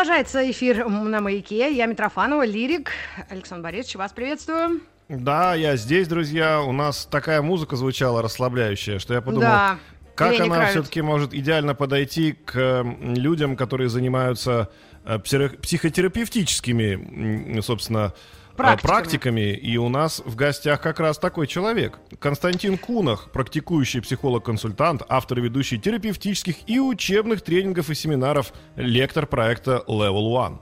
Продолжается 0.00 0.50
эфир 0.50 0.88
на 0.88 1.20
маяке. 1.20 1.76
Я 1.76 1.84
Митрофанова, 1.84 2.46
лирик. 2.46 2.90
Александр 3.28 3.64
Борисович, 3.64 3.96
вас 3.96 4.12
приветствую. 4.12 4.80
Да, 5.10 5.54
я 5.54 5.76
здесь, 5.76 6.08
друзья. 6.08 6.62
У 6.62 6.72
нас 6.72 7.04
такая 7.04 7.42
музыка 7.42 7.76
звучала 7.76 8.22
расслабляющая, 8.22 8.98
что 8.98 9.12
я 9.12 9.20
подумал, 9.20 9.42
Да. 9.42 9.78
как 10.14 10.32
Лени 10.32 10.44
она 10.46 10.54
Кравец. 10.54 10.70
все-таки 10.70 11.02
может 11.02 11.34
идеально 11.34 11.74
подойти 11.74 12.32
к 12.32 12.82
людям, 12.98 13.56
которые 13.56 13.90
занимаются 13.90 14.70
э, 15.04 15.18
психо- 15.18 15.58
психотерапевтическими, 15.60 17.60
собственно, 17.60 18.14
Практиками. 18.60 18.92
практиками. 18.92 19.52
И 19.54 19.76
у 19.76 19.88
нас 19.88 20.22
в 20.24 20.36
гостях 20.36 20.80
как 20.80 21.00
раз 21.00 21.18
такой 21.18 21.46
человек. 21.46 21.98
Константин 22.18 22.78
Кунах, 22.78 23.30
практикующий 23.32 24.00
психолог-консультант, 24.00 25.02
автор 25.08 25.38
и 25.38 25.42
ведущий 25.42 25.78
терапевтических 25.78 26.68
и 26.68 26.78
учебных 26.78 27.42
тренингов 27.42 27.90
и 27.90 27.94
семинаров, 27.94 28.52
лектор 28.76 29.26
проекта 29.26 29.84
Level 29.88 30.32
One. 30.32 30.58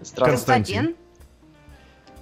Здравствуйте. 0.00 0.24
Константин. 0.24 0.96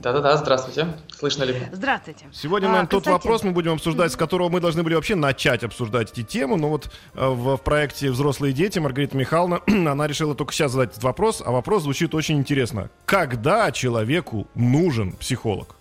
Да-да-да, 0.03 0.37
здравствуйте. 0.39 0.89
Слышно 1.15 1.45
ли 1.45 1.55
меня? 1.55 1.69
Здравствуйте. 1.73 2.27
Сегодня, 2.33 2.67
А, 2.67 2.69
наверное, 2.69 2.89
тот 2.89 3.05
Константин, 3.05 3.13
вопрос 3.13 3.43
мы 3.43 3.53
будем 3.53 3.73
обсуждать, 3.73 4.13
с 4.13 4.17
которого 4.17 4.49
мы 4.49 4.61
должны 4.61 4.83
были 4.83 4.95
вообще 4.95 5.15
начать 5.15 5.63
обсуждать 5.63 6.11
эти 6.13 6.23
темы. 6.23 6.57
Но 6.57 6.71
вот 6.71 6.91
э, 7.15 7.29
в, 7.29 7.57
в 7.57 7.63
проекте 7.63 8.11
«Взрослые 8.11 8.55
дети» 8.55 8.79
Маргарита 8.79 9.17
Михайловна, 9.17 9.61
она 9.67 10.07
решила 10.07 10.35
только 10.35 10.55
сейчас 10.55 10.73
задать 10.73 10.93
этот 10.93 11.05
вопрос, 11.05 11.43
а 11.45 11.51
вопрос 11.51 11.83
звучит 11.83 12.15
очень 12.15 12.39
интересно. 12.39 12.91
Когда 13.05 13.71
человеку 13.73 14.49
нужен 14.55 15.13
психолог? 15.13 15.77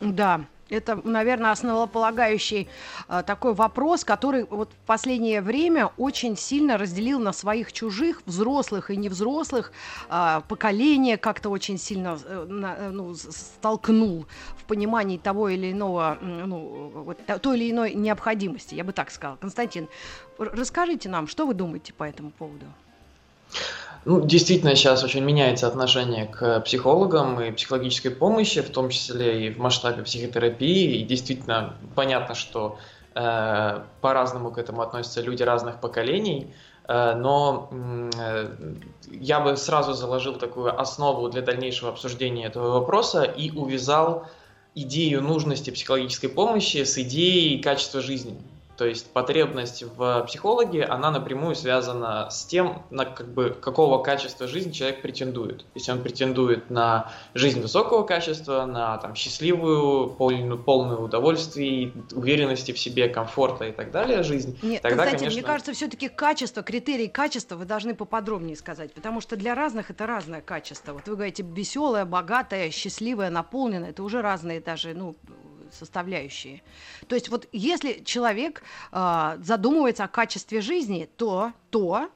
Да, 0.00 0.40
это, 0.70 1.00
наверное, 1.04 1.50
основополагающий 1.52 2.68
э, 3.08 3.22
такой 3.26 3.54
вопрос, 3.54 4.04
который 4.04 4.44
вот 4.44 4.70
в 4.70 4.86
последнее 4.86 5.40
время 5.42 5.90
очень 5.98 6.36
сильно 6.36 6.78
разделил 6.78 7.18
на 7.18 7.32
своих 7.32 7.72
чужих, 7.72 8.22
взрослых 8.26 8.90
и 8.90 8.96
невзрослых, 8.96 9.72
э, 10.08 10.40
поколение 10.48 11.16
как-то 11.16 11.50
очень 11.50 11.78
сильно 11.78 12.18
э, 12.24 12.44
на- 12.48 12.76
э, 12.76 12.90
ну, 12.90 13.14
столкнул 13.14 14.26
в 14.56 14.64
понимании 14.64 15.18
того 15.18 15.48
или 15.48 15.72
иного, 15.72 16.18
ну, 16.20 16.90
вот, 16.94 17.18
той 17.42 17.58
или 17.58 17.70
иной 17.70 17.94
необходимости, 17.94 18.74
я 18.74 18.84
бы 18.84 18.92
так 18.92 19.10
сказала. 19.10 19.36
Константин, 19.36 19.88
расскажите 20.38 21.08
нам, 21.08 21.26
что 21.26 21.46
вы 21.46 21.54
думаете 21.54 21.92
по 21.92 22.04
этому 22.04 22.30
поводу? 22.30 22.66
Ну, 24.06 24.22
действительно, 24.22 24.74
сейчас 24.74 25.04
очень 25.04 25.22
меняется 25.22 25.66
отношение 25.66 26.26
к 26.26 26.60
психологам 26.60 27.38
и 27.40 27.50
психологической 27.50 28.10
помощи, 28.10 28.62
в 28.62 28.70
том 28.70 28.88
числе 28.88 29.46
и 29.46 29.50
в 29.50 29.58
масштабе 29.58 30.02
психотерапии. 30.02 30.96
И 30.96 31.04
действительно 31.04 31.76
понятно, 31.94 32.34
что 32.34 32.78
э, 33.14 33.82
по-разному 34.00 34.52
к 34.52 34.58
этому 34.58 34.80
относятся 34.80 35.20
люди 35.20 35.42
разных 35.42 35.80
поколений. 35.80 36.54
Э, 36.88 37.14
но 37.14 37.68
э, 37.70 38.48
я 39.10 39.40
бы 39.40 39.58
сразу 39.58 39.92
заложил 39.92 40.36
такую 40.36 40.80
основу 40.80 41.28
для 41.28 41.42
дальнейшего 41.42 41.90
обсуждения 41.90 42.46
этого 42.46 42.70
вопроса 42.70 43.24
и 43.24 43.50
увязал 43.50 44.26
идею 44.74 45.20
нужности 45.22 45.68
психологической 45.68 46.30
помощи 46.30 46.84
с 46.84 46.96
идеей 46.96 47.60
качества 47.60 48.00
жизни. 48.00 48.40
То 48.80 48.86
есть 48.86 49.12
потребность 49.12 49.82
в 49.82 50.22
психологе, 50.22 50.84
она 50.84 51.10
напрямую 51.10 51.54
связана 51.54 52.30
с 52.30 52.46
тем, 52.46 52.82
на 52.88 53.04
как 53.04 53.28
бы, 53.28 53.50
какого 53.50 54.02
качества 54.02 54.48
жизни 54.48 54.72
человек 54.72 55.02
претендует. 55.02 55.66
Если 55.74 55.92
он 55.92 56.02
претендует 56.02 56.70
на 56.70 57.12
жизнь 57.34 57.60
высокого 57.60 58.04
качества, 58.04 58.64
на 58.64 58.96
там, 58.96 59.14
счастливую, 59.14 60.08
полную, 60.08 60.58
полную 60.58 61.02
удовольствий, 61.02 61.92
уверенности 62.12 62.72
в 62.72 62.78
себе, 62.78 63.10
комфорта 63.10 63.66
и 63.66 63.72
так 63.72 63.90
далее 63.90 64.22
жизнь, 64.22 64.58
Нет, 64.62 64.80
тогда, 64.80 65.02
Константин, 65.02 65.18
конечно... 65.18 65.40
мне 65.40 65.46
кажется, 65.46 65.72
все-таки 65.74 66.08
качество, 66.08 66.62
критерии 66.62 67.08
качества 67.08 67.56
вы 67.56 67.66
должны 67.66 67.94
поподробнее 67.94 68.56
сказать, 68.56 68.94
потому 68.94 69.20
что 69.20 69.36
для 69.36 69.54
разных 69.54 69.90
это 69.90 70.06
разное 70.06 70.40
качество. 70.40 70.94
Вот 70.94 71.06
вы 71.06 71.16
говорите 71.16 71.42
веселое, 71.42 72.06
богатое, 72.06 72.70
счастливое, 72.70 73.28
наполненное, 73.28 73.90
это 73.90 74.02
уже 74.02 74.22
разные 74.22 74.62
даже, 74.62 74.94
ну, 74.94 75.16
составляющие. 75.74 76.62
То 77.08 77.14
есть 77.14 77.28
вот 77.28 77.48
если 77.52 78.02
человек 78.04 78.62
а, 78.92 79.38
задумывается 79.42 80.04
о 80.04 80.08
качестве 80.08 80.60
жизни, 80.60 81.08
то, 81.16 81.52
то 81.70 82.08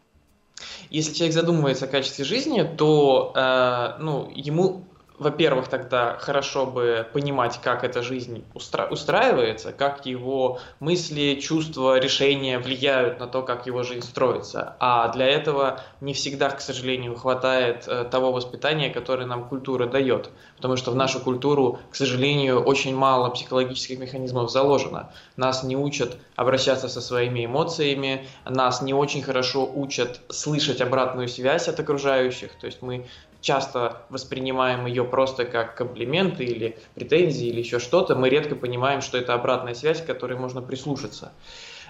Если 0.90 1.12
человек 1.12 1.34
задумывается 1.34 1.86
о 1.86 1.88
качестве 1.88 2.24
жизни, 2.24 2.62
то 2.62 3.32
э, 3.34 4.02
ну, 4.02 4.30
ему, 4.34 4.84
во-первых, 5.24 5.68
тогда 5.68 6.18
хорошо 6.20 6.66
бы 6.66 7.06
понимать, 7.12 7.58
как 7.62 7.82
эта 7.82 8.02
жизнь 8.02 8.44
устра- 8.54 8.88
устраивается, 8.90 9.72
как 9.72 10.04
его 10.04 10.60
мысли, 10.80 11.40
чувства, 11.40 11.98
решения 11.98 12.58
влияют 12.58 13.18
на 13.20 13.26
то, 13.26 13.42
как 13.42 13.66
его 13.66 13.82
жизнь 13.82 14.06
строится. 14.06 14.76
А 14.80 15.08
для 15.08 15.26
этого 15.26 15.80
не 16.02 16.12
всегда, 16.12 16.50
к 16.50 16.60
сожалению, 16.60 17.16
хватает 17.16 17.88
э, 17.88 18.04
того 18.04 18.32
воспитания, 18.32 18.90
которое 18.90 19.24
нам 19.24 19.48
культура 19.48 19.86
дает. 19.86 20.28
Потому 20.56 20.76
что 20.76 20.90
в 20.90 20.94
нашу 20.94 21.20
культуру, 21.20 21.78
к 21.90 21.96
сожалению, 21.96 22.62
очень 22.62 22.94
мало 22.94 23.30
психологических 23.30 23.98
механизмов 23.98 24.50
заложено. 24.50 25.10
Нас 25.36 25.64
не 25.64 25.76
учат 25.76 26.18
обращаться 26.36 26.88
со 26.88 27.00
своими 27.00 27.46
эмоциями, 27.46 28.26
нас 28.44 28.82
не 28.82 28.92
очень 28.92 29.22
хорошо 29.22 29.70
учат 29.74 30.20
слышать 30.28 30.82
обратную 30.82 31.28
связь 31.28 31.66
от 31.66 31.80
окружающих. 31.80 32.50
То 32.60 32.66
есть 32.66 32.82
мы 32.82 33.06
часто 33.44 33.98
воспринимаем 34.08 34.86
ее 34.86 35.04
просто 35.04 35.44
как 35.44 35.76
комплименты 35.76 36.44
или 36.44 36.78
претензии 36.94 37.48
или 37.48 37.60
еще 37.60 37.78
что-то. 37.78 38.16
Мы 38.16 38.30
редко 38.30 38.56
понимаем, 38.56 39.02
что 39.02 39.18
это 39.18 39.34
обратная 39.34 39.74
связь, 39.74 40.00
к 40.00 40.06
которой 40.06 40.38
можно 40.38 40.62
прислушаться. 40.62 41.32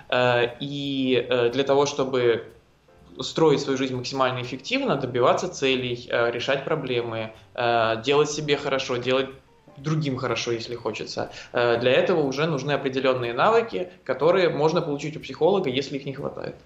Э, 0.09 0.57
И 0.61 1.27
э, 1.31 1.51
для 1.51 1.63
того, 1.63 1.87
чтобы 1.87 2.49
строить 3.21 3.61
свою 3.61 3.79
жизнь 3.79 3.95
максимально 3.95 4.43
эффективно, 4.43 4.97
добиваться 4.97 5.49
целей, 5.49 6.09
э, 6.11 6.33
решать 6.33 6.65
проблемы, 6.65 7.33
делать 8.05 8.31
себе 8.31 8.57
хорошо, 8.57 8.97
делать 8.97 9.29
другим 9.77 10.17
хорошо, 10.17 10.51
если 10.51 10.75
хочется. 10.75 11.31
Для 11.53 11.93
этого 11.93 12.23
уже 12.23 12.47
нужны 12.47 12.73
определенные 12.73 13.33
навыки, 13.33 13.89
которые 14.05 14.49
можно 14.49 14.83
получить 14.83 15.17
у 15.17 15.21
психолога, 15.21 15.71
если 15.71 15.97
их 15.99 16.07
не 16.07 16.13
хватает. 16.13 16.57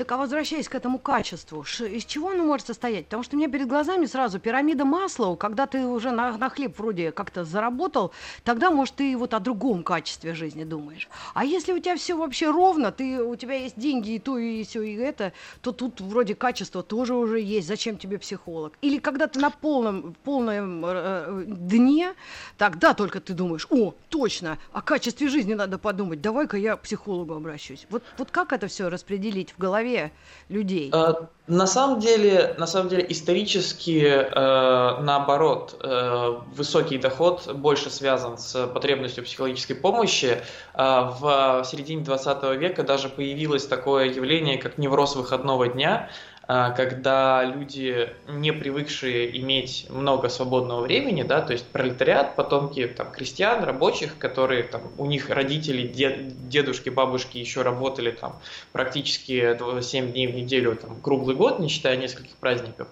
Так 0.00 0.12
а 0.12 0.16
возвращаясь 0.16 0.66
к 0.66 0.74
этому 0.74 0.98
качеству, 0.98 1.60
из 1.60 2.06
чего 2.06 2.30
оно 2.30 2.42
может 2.42 2.66
состоять? 2.66 3.04
Потому 3.04 3.22
что 3.22 3.36
у 3.36 3.38
меня 3.38 3.50
перед 3.50 3.68
глазами 3.68 4.06
сразу 4.06 4.40
пирамида 4.40 4.86
Маслоу, 4.86 5.36
когда 5.36 5.66
ты 5.66 5.84
уже 5.84 6.10
на, 6.10 6.38
на 6.38 6.48
хлеб 6.48 6.78
вроде 6.78 7.12
как-то 7.12 7.44
заработал, 7.44 8.10
тогда, 8.42 8.70
может, 8.70 8.94
ты 8.94 9.14
вот 9.14 9.34
о 9.34 9.40
другом 9.40 9.82
качестве 9.82 10.32
жизни 10.32 10.64
думаешь. 10.64 11.06
А 11.34 11.44
если 11.44 11.74
у 11.74 11.78
тебя 11.78 11.96
все 11.96 12.16
вообще 12.16 12.50
ровно, 12.50 12.92
ты, 12.92 13.22
у 13.22 13.36
тебя 13.36 13.56
есть 13.56 13.78
деньги 13.78 14.12
и 14.12 14.18
то, 14.18 14.38
и 14.38 14.64
все, 14.64 14.80
и 14.80 14.94
это, 14.94 15.34
то 15.60 15.70
тут 15.70 16.00
вроде 16.00 16.34
качество 16.34 16.82
тоже 16.82 17.14
уже 17.14 17.38
есть. 17.38 17.68
Зачем 17.68 17.98
тебе 17.98 18.18
психолог? 18.18 18.78
Или 18.80 19.00
когда 19.00 19.26
ты 19.26 19.38
на 19.38 19.50
полном, 19.50 20.16
полном 20.24 20.82
э, 20.82 21.44
дне, 21.46 22.14
тогда 22.56 22.94
только 22.94 23.20
ты 23.20 23.34
думаешь, 23.34 23.66
о, 23.68 23.92
точно, 24.08 24.56
о 24.72 24.80
качестве 24.80 25.28
жизни 25.28 25.52
надо 25.52 25.76
подумать, 25.76 26.22
давай-ка 26.22 26.56
я 26.56 26.76
к 26.76 26.80
психологу 26.80 27.34
обращусь. 27.34 27.86
Вот, 27.90 28.02
вот 28.16 28.30
как 28.30 28.54
это 28.54 28.66
все 28.66 28.88
распределить 28.88 29.52
в 29.52 29.58
голове 29.58 29.89
людей? 30.50 30.90
Э, 30.92 31.14
На 31.46 31.66
самом 31.66 32.00
деле, 32.00 32.54
на 32.58 32.66
самом 32.66 32.88
деле 32.88 33.04
исторически 33.08 34.04
э, 34.04 35.00
наоборот, 35.02 35.76
э, 35.82 36.36
высокий 36.54 36.98
доход 36.98 37.52
больше 37.54 37.90
связан 37.90 38.38
с 38.38 38.66
потребностью 38.66 39.24
психологической 39.24 39.76
помощи. 39.76 40.38
В 40.74 41.64
середине 41.64 42.04
20 42.04 42.42
века 42.58 42.82
даже 42.82 43.08
появилось 43.08 43.66
такое 43.66 44.06
явление, 44.06 44.58
как 44.58 44.78
невроз 44.78 45.16
выходного 45.16 45.68
дня, 45.68 46.08
когда 46.76 47.44
люди, 47.44 48.08
не 48.26 48.52
привыкшие 48.52 49.38
иметь 49.38 49.86
много 49.88 50.28
свободного 50.28 50.80
времени, 50.80 51.22
да, 51.22 51.42
то 51.42 51.52
есть 51.52 51.64
пролетариат, 51.66 52.34
потомки 52.34 52.88
там, 52.88 53.12
крестьян, 53.12 53.62
рабочих, 53.62 54.18
которые 54.18 54.64
там, 54.64 54.82
у 54.98 55.06
них 55.06 55.30
родители, 55.30 55.86
дед- 55.86 56.48
дедушки, 56.48 56.88
бабушки 56.88 57.38
еще 57.38 57.62
работали 57.62 58.10
там 58.10 58.40
практически 58.72 59.56
7 59.80 60.10
дней 60.10 60.26
в 60.26 60.34
неделю, 60.34 60.74
там, 60.74 61.00
круглый 61.00 61.36
год, 61.36 61.60
не 61.60 61.68
считая 61.68 61.96
нескольких 61.96 62.34
праздников. 62.36 62.88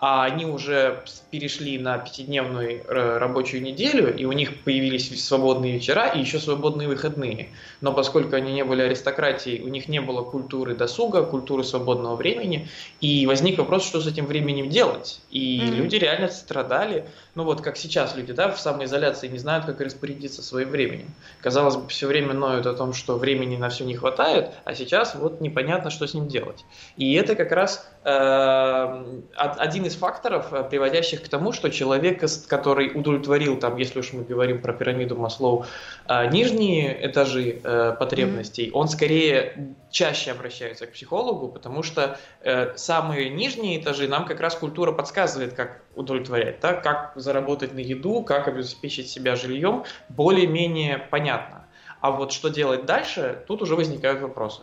А 0.00 0.24
они 0.24 0.46
уже 0.46 1.02
перешли 1.30 1.76
на 1.78 1.98
пятидневную 1.98 2.82
э, 2.86 3.18
рабочую 3.18 3.62
неделю, 3.62 4.16
и 4.16 4.24
у 4.24 4.32
них 4.32 4.62
появились 4.62 5.26
свободные 5.26 5.72
вечера 5.72 6.06
и 6.06 6.20
еще 6.20 6.38
свободные 6.38 6.86
выходные. 6.86 7.48
Но 7.80 7.92
поскольку 7.92 8.36
они 8.36 8.52
не 8.52 8.64
были 8.64 8.82
аристократией, 8.82 9.60
у 9.62 9.68
них 9.68 9.88
не 9.88 10.00
было 10.00 10.22
культуры 10.22 10.76
досуга, 10.76 11.24
культуры 11.24 11.64
свободного 11.64 12.14
времени, 12.14 12.68
и 13.00 13.26
возник 13.26 13.58
вопрос, 13.58 13.84
что 13.84 14.00
с 14.00 14.06
этим 14.06 14.26
временем 14.26 14.68
делать. 14.70 15.20
И 15.30 15.58
mm-hmm. 15.60 15.74
люди 15.74 15.96
реально 15.96 16.28
страдали, 16.28 17.04
ну 17.38 17.44
вот 17.44 17.60
как 17.60 17.76
сейчас 17.76 18.16
люди, 18.16 18.32
да, 18.32 18.50
в 18.50 18.58
самоизоляции 18.58 19.28
не 19.28 19.38
знают, 19.38 19.64
как 19.64 19.80
распорядиться 19.80 20.42
своим 20.42 20.70
временем. 20.70 21.06
Казалось 21.40 21.76
бы, 21.76 21.88
все 21.88 22.08
время 22.08 22.34
ноют 22.34 22.66
о 22.66 22.74
том, 22.74 22.92
что 22.92 23.16
времени 23.16 23.56
на 23.56 23.68
все 23.68 23.84
не 23.84 23.94
хватает, 23.94 24.50
а 24.64 24.74
сейчас 24.74 25.14
вот 25.14 25.40
непонятно, 25.40 25.90
что 25.90 26.08
с 26.08 26.14
ним 26.14 26.26
делать. 26.26 26.64
И 26.96 27.14
это 27.14 27.36
как 27.36 27.52
раз 27.52 27.88
э, 28.02 29.20
один 29.36 29.84
из 29.84 29.94
факторов, 29.94 30.52
э, 30.52 30.64
приводящих 30.68 31.22
к 31.22 31.28
тому, 31.28 31.52
что 31.52 31.68
человек, 31.68 32.24
который 32.48 32.90
удовлетворил, 32.92 33.56
там, 33.56 33.76
если 33.76 34.00
уж 34.00 34.12
мы 34.12 34.24
говорим 34.24 34.60
про 34.60 34.72
пирамиду 34.72 35.14
Маслоу, 35.14 35.64
э, 36.08 36.26
нижние 36.30 37.06
этажи 37.08 37.60
э, 37.62 37.94
потребностей, 37.96 38.66
mm-hmm. 38.66 38.72
он 38.72 38.88
скорее 38.88 39.76
чаще 39.90 40.32
обращается 40.32 40.86
к 40.86 40.92
психологу, 40.92 41.48
потому 41.48 41.84
что 41.84 42.18
э, 42.42 42.76
самые 42.76 43.30
нижние 43.30 43.80
этажи 43.80 44.08
нам 44.08 44.26
как 44.26 44.40
раз 44.40 44.56
культура 44.56 44.90
подсказывает, 44.90 45.54
как 45.54 45.82
удовлетворять, 45.94 46.60
да, 46.60 46.74
как 46.74 47.12
заработать 47.28 47.74
на 47.74 47.80
еду, 47.80 48.22
как 48.22 48.48
обеспечить 48.48 49.10
себя 49.10 49.36
жильем, 49.36 49.84
более-менее 50.08 50.96
понятно. 50.96 51.66
А 52.00 52.10
вот 52.10 52.32
что 52.32 52.48
делать 52.48 52.86
дальше, 52.86 53.44
тут 53.46 53.60
уже 53.60 53.76
возникают 53.76 54.22
вопросы. 54.22 54.62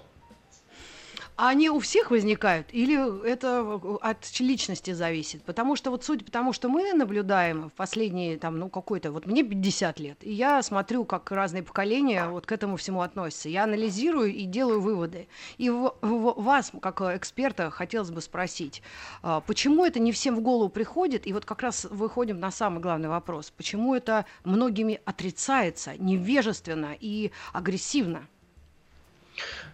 А 1.37 1.49
они 1.49 1.69
у 1.69 1.79
всех 1.79 2.11
возникают 2.11 2.67
или 2.71 3.27
это 3.27 3.81
от 4.01 4.39
личности 4.39 4.91
зависит? 4.91 5.43
Потому 5.43 5.75
что 5.75 5.91
вот 5.91 6.05
судя 6.05 6.23
по 6.23 6.31
тому, 6.31 6.53
что 6.53 6.69
мы 6.69 6.93
наблюдаем 6.93 7.69
в 7.69 7.73
последние, 7.73 8.37
там, 8.37 8.57
ну, 8.57 8.69
какой-то, 8.69 9.11
вот 9.11 9.25
мне 9.25 9.43
50 9.43 9.99
лет, 9.99 10.17
и 10.21 10.31
я 10.31 10.61
смотрю, 10.63 11.03
как 11.03 11.29
разные 11.31 11.61
поколения 11.61 12.29
вот 12.29 12.45
к 12.45 12.51
этому 12.53 12.77
всему 12.77 13.01
относятся. 13.01 13.49
Я 13.49 13.65
анализирую 13.65 14.33
и 14.33 14.45
делаю 14.45 14.79
выводы. 14.79 15.27
И 15.57 15.69
в, 15.69 15.95
в, 16.01 16.41
вас, 16.41 16.71
как 16.81 17.01
эксперта, 17.01 17.69
хотелось 17.69 18.11
бы 18.11 18.21
спросить, 18.21 18.81
а, 19.21 19.41
почему 19.41 19.85
это 19.85 19.99
не 19.99 20.13
всем 20.13 20.35
в 20.35 20.41
голову 20.41 20.69
приходит? 20.69 21.27
И 21.27 21.33
вот 21.33 21.43
как 21.43 21.61
раз 21.61 21.85
выходим 21.89 22.39
на 22.39 22.51
самый 22.51 22.79
главный 22.79 23.09
вопрос. 23.09 23.51
Почему 23.51 23.93
это 23.93 24.25
многими 24.45 25.01
отрицается 25.03 25.97
невежественно 25.97 26.95
и 26.97 27.31
агрессивно? 27.51 28.25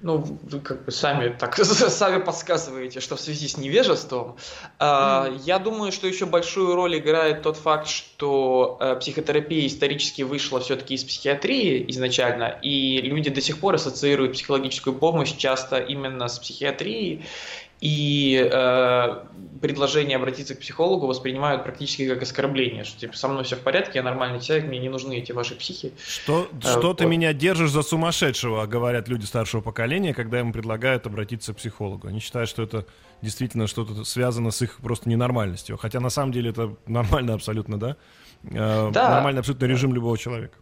Ну, 0.02 0.18
вы 0.18 0.60
как 0.60 0.86
бы 0.86 0.92
сами 0.92 1.30
так 1.30 1.56
сами 1.66 2.22
подсказываете, 2.22 3.00
что 3.00 3.16
в 3.16 3.22
связи 3.22 3.48
с 3.48 3.58
невежеством. 3.58 4.38
Mm. 4.80 5.42
Я 5.46 5.60
думаю, 5.60 5.92
что 5.92 6.08
еще 6.08 6.26
большую 6.26 6.76
роль 6.76 6.98
играет 6.98 7.44
тот 7.44 7.58
факт, 7.58 7.88
что 7.88 8.78
э, 8.80 8.96
психотерапия 8.96 9.68
исторически 9.68 10.24
вышла 10.24 10.60
все-таки 10.60 10.96
из 10.96 11.04
психиатрии 11.04 11.86
изначально, 11.90 12.58
и 12.62 13.02
люди 13.02 13.30
до 13.30 13.42
сих 13.42 13.60
пор 13.60 13.76
ассоциируют 13.76 14.34
психологическую 14.34 14.96
помощь 14.96 15.36
часто 15.36 15.78
именно 15.78 16.28
с 16.28 16.40
психиатрией 16.40 17.24
и 17.82 18.48
э, 18.52 19.24
предложение 19.60 20.18
обратиться 20.18 20.54
к 20.54 20.60
психологу 20.60 21.08
воспринимают 21.08 21.64
практически 21.64 22.08
как 22.08 22.22
оскорбление, 22.22 22.84
что 22.84 23.00
типа 23.00 23.18
со 23.18 23.28
мной 23.28 23.44
все 23.44 23.56
в 23.56 23.62
порядке, 23.62 23.94
я 23.96 24.04
нормальный 24.04 24.40
человек, 24.40 24.68
мне 24.68 24.78
не 24.80 24.90
нужны 24.90 25.18
эти 25.18 25.32
ваши 25.32 25.56
психи. 25.56 25.92
Что, 26.06 26.48
э, 26.52 26.62
что 26.62 26.90
вот. 26.90 26.98
ты 27.00 27.08
меня 27.08 27.34
держишь 27.34 27.72
за 27.72 27.82
сумасшедшего, 27.82 28.68
говорят 28.68 29.08
люди 29.08 29.26
старшего 29.26 29.62
поколения, 29.62 30.14
когда 30.14 30.40
им 30.40 30.54
предлагают 30.54 31.08
обратиться 31.08 31.54
к 31.54 31.58
психологу. 31.58 32.08
Они 32.08 32.20
считают, 32.20 32.50
что 32.50 32.62
это 32.62 32.86
действительно 33.24 33.66
что-то 33.66 34.04
связано 34.04 34.52
с 34.52 34.62
их 34.62 34.78
просто 34.78 35.10
ненормальностью. 35.10 35.76
Хотя 35.76 36.00
на 36.00 36.12
самом 36.12 36.32
деле 36.32 36.52
это 36.52 36.76
нормально 36.86 37.34
абсолютно, 37.34 37.80
да? 37.80 37.98
Э, 38.44 38.92
да. 38.92 39.10
Нормальный 39.10 39.40
абсолютно 39.40 39.66
режим 39.66 39.94
любого 39.94 40.20
человека. 40.20 40.58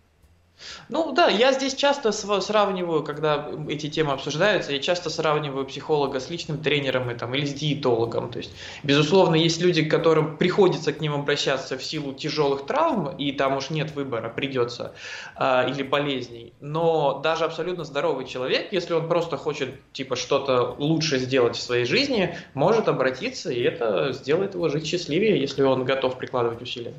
Ну 0.90 1.12
да, 1.12 1.28
я 1.28 1.54
здесь 1.54 1.76
часто 1.76 2.12
сравниваю, 2.12 3.04
когда 3.04 3.50
эти 3.68 3.90
темы 3.90 4.14
обсуждаются, 4.14 4.72
я 4.72 4.80
часто 4.80 5.10
сравниваю 5.10 5.66
психолога 5.66 6.20
с 6.20 6.30
личным 6.30 6.62
тренером 6.62 7.10
и, 7.12 7.16
там, 7.16 7.34
или 7.36 7.46
с 7.46 7.54
диетологом. 7.54 8.32
То 8.32 8.40
есть, 8.40 8.52
безусловно, 8.84 9.36
есть 9.36 9.62
люди, 9.62 9.84
к 9.84 9.92
которым 9.92 10.38
приходится 10.38 10.94
к 10.94 11.00
ним 11.02 11.14
обращаться 11.14 11.78
в 11.78 11.84
силу 11.84 12.14
тяжелых 12.14 12.66
травм, 12.66 13.10
и 13.18 13.32
там 13.32 13.58
уж 13.58 13.70
нет 13.70 13.92
выбора, 13.96 14.30
придется, 14.30 14.94
э, 15.38 15.70
или 15.70 15.84
болезней. 15.84 16.54
Но 16.60 17.20
даже 17.20 17.46
абсолютно 17.46 17.84
здоровый 17.84 18.26
человек, 18.26 18.74
если 18.74 18.94
он 18.94 19.08
просто 19.08 19.38
хочет 19.38 19.76
типа 19.94 20.16
что-то 20.16 20.76
лучше 20.78 21.20
сделать 21.20 21.56
в 21.56 21.62
своей 21.62 21.86
жизни, 21.86 22.36
может 22.54 22.88
обратиться, 22.88 23.52
и 23.52 23.62
это 23.62 24.12
сделает 24.14 24.56
его 24.56 24.70
жить 24.70 24.86
счастливее, 24.88 25.40
если 25.40 25.64
он 25.64 25.86
готов 25.86 26.18
прикладывать 26.18 26.62
усилия. 26.62 26.94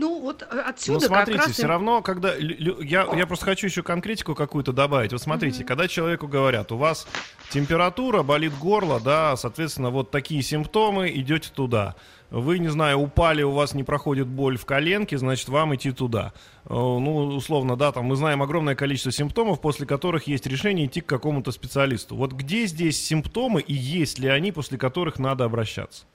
Ну, 0.00 0.18
вот 0.18 0.42
э, 0.42 0.60
отсюда 0.60 0.98
Ну, 0.98 1.06
смотрите, 1.08 1.38
как 1.38 1.48
раз... 1.48 1.56
все 1.56 1.66
равно, 1.66 2.00
когда... 2.00 2.34
Я, 2.34 3.06
я 3.14 3.26
просто 3.26 3.44
хочу 3.44 3.66
еще 3.66 3.82
конкретику 3.82 4.34
какую-то 4.34 4.72
добавить. 4.72 5.12
Вот 5.12 5.20
смотрите, 5.20 5.60
mm-hmm. 5.62 5.66
когда 5.66 5.88
человеку 5.88 6.26
говорят, 6.26 6.72
у 6.72 6.78
вас 6.78 7.06
температура, 7.50 8.22
болит 8.22 8.56
горло, 8.58 8.98
да, 8.98 9.36
соответственно, 9.36 9.90
вот 9.90 10.10
такие 10.10 10.40
симптомы, 10.40 11.10
идете 11.10 11.50
туда. 11.54 11.96
Вы, 12.30 12.60
не 12.60 12.68
знаю, 12.68 12.98
упали, 12.98 13.42
у 13.42 13.50
вас 13.50 13.74
не 13.74 13.84
проходит 13.84 14.26
боль 14.26 14.56
в 14.56 14.64
коленке, 14.64 15.18
значит, 15.18 15.50
вам 15.50 15.74
идти 15.74 15.90
туда. 15.90 16.32
Э, 16.64 16.70
ну, 16.70 17.26
условно, 17.36 17.76
да, 17.76 17.92
там 17.92 18.06
мы 18.06 18.16
знаем 18.16 18.42
огромное 18.42 18.74
количество 18.74 19.12
симптомов, 19.12 19.60
после 19.60 19.84
которых 19.84 20.26
есть 20.28 20.46
решение 20.46 20.86
идти 20.86 21.02
к 21.02 21.06
какому-то 21.06 21.52
специалисту. 21.52 22.16
Вот 22.16 22.32
где 22.32 22.64
здесь 22.64 23.04
симптомы 23.04 23.60
и 23.60 23.74
есть 23.74 24.18
ли 24.18 24.28
они, 24.28 24.50
после 24.50 24.78
которых 24.78 25.18
надо 25.18 25.44
обращаться? 25.44 26.06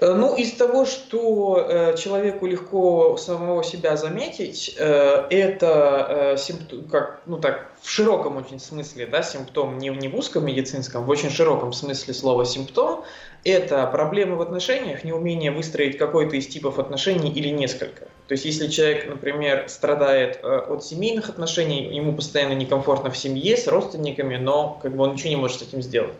Э, 0.00 0.12
ну, 0.12 0.36
из 0.36 0.52
того, 0.52 0.84
что 0.84 1.66
э, 1.68 1.96
человеку 1.96 2.46
легко 2.46 3.16
самого 3.16 3.64
себя 3.64 3.96
заметить, 3.96 4.74
э, 4.78 5.26
это 5.30 6.06
э, 6.08 6.36
симптом, 6.36 6.84
как, 6.84 7.20
ну 7.26 7.38
так, 7.38 7.72
в 7.80 7.88
широком 7.88 8.36
очень 8.36 8.60
смысле, 8.60 9.06
да, 9.06 9.22
симптом, 9.22 9.78
не, 9.78 9.88
не 9.88 10.08
в 10.08 10.16
узком 10.16 10.44
медицинском, 10.44 11.04
в 11.04 11.08
очень 11.08 11.30
широком 11.30 11.72
смысле 11.72 12.12
слова 12.12 12.44
симптом, 12.44 13.04
это 13.44 13.86
проблемы 13.86 14.36
в 14.36 14.42
отношениях, 14.42 15.04
неумение 15.04 15.50
выстроить 15.50 15.96
какой-то 15.96 16.36
из 16.36 16.46
типов 16.48 16.78
отношений 16.78 17.30
или 17.30 17.48
несколько. 17.48 18.08
То 18.26 18.32
есть, 18.32 18.44
если 18.44 18.66
человек, 18.66 19.08
например, 19.08 19.68
страдает 19.68 20.40
э, 20.42 20.58
от 20.68 20.84
семейных 20.84 21.28
отношений, 21.28 21.94
ему 21.94 22.12
постоянно 22.12 22.54
некомфортно 22.54 23.10
в 23.10 23.16
семье 23.16 23.56
с 23.56 23.68
родственниками, 23.68 24.36
но 24.36 24.80
как 24.82 24.96
бы 24.96 25.04
он 25.04 25.12
ничего 25.12 25.30
не 25.30 25.36
может 25.36 25.60
с 25.60 25.62
этим 25.62 25.80
сделать. 25.80 26.14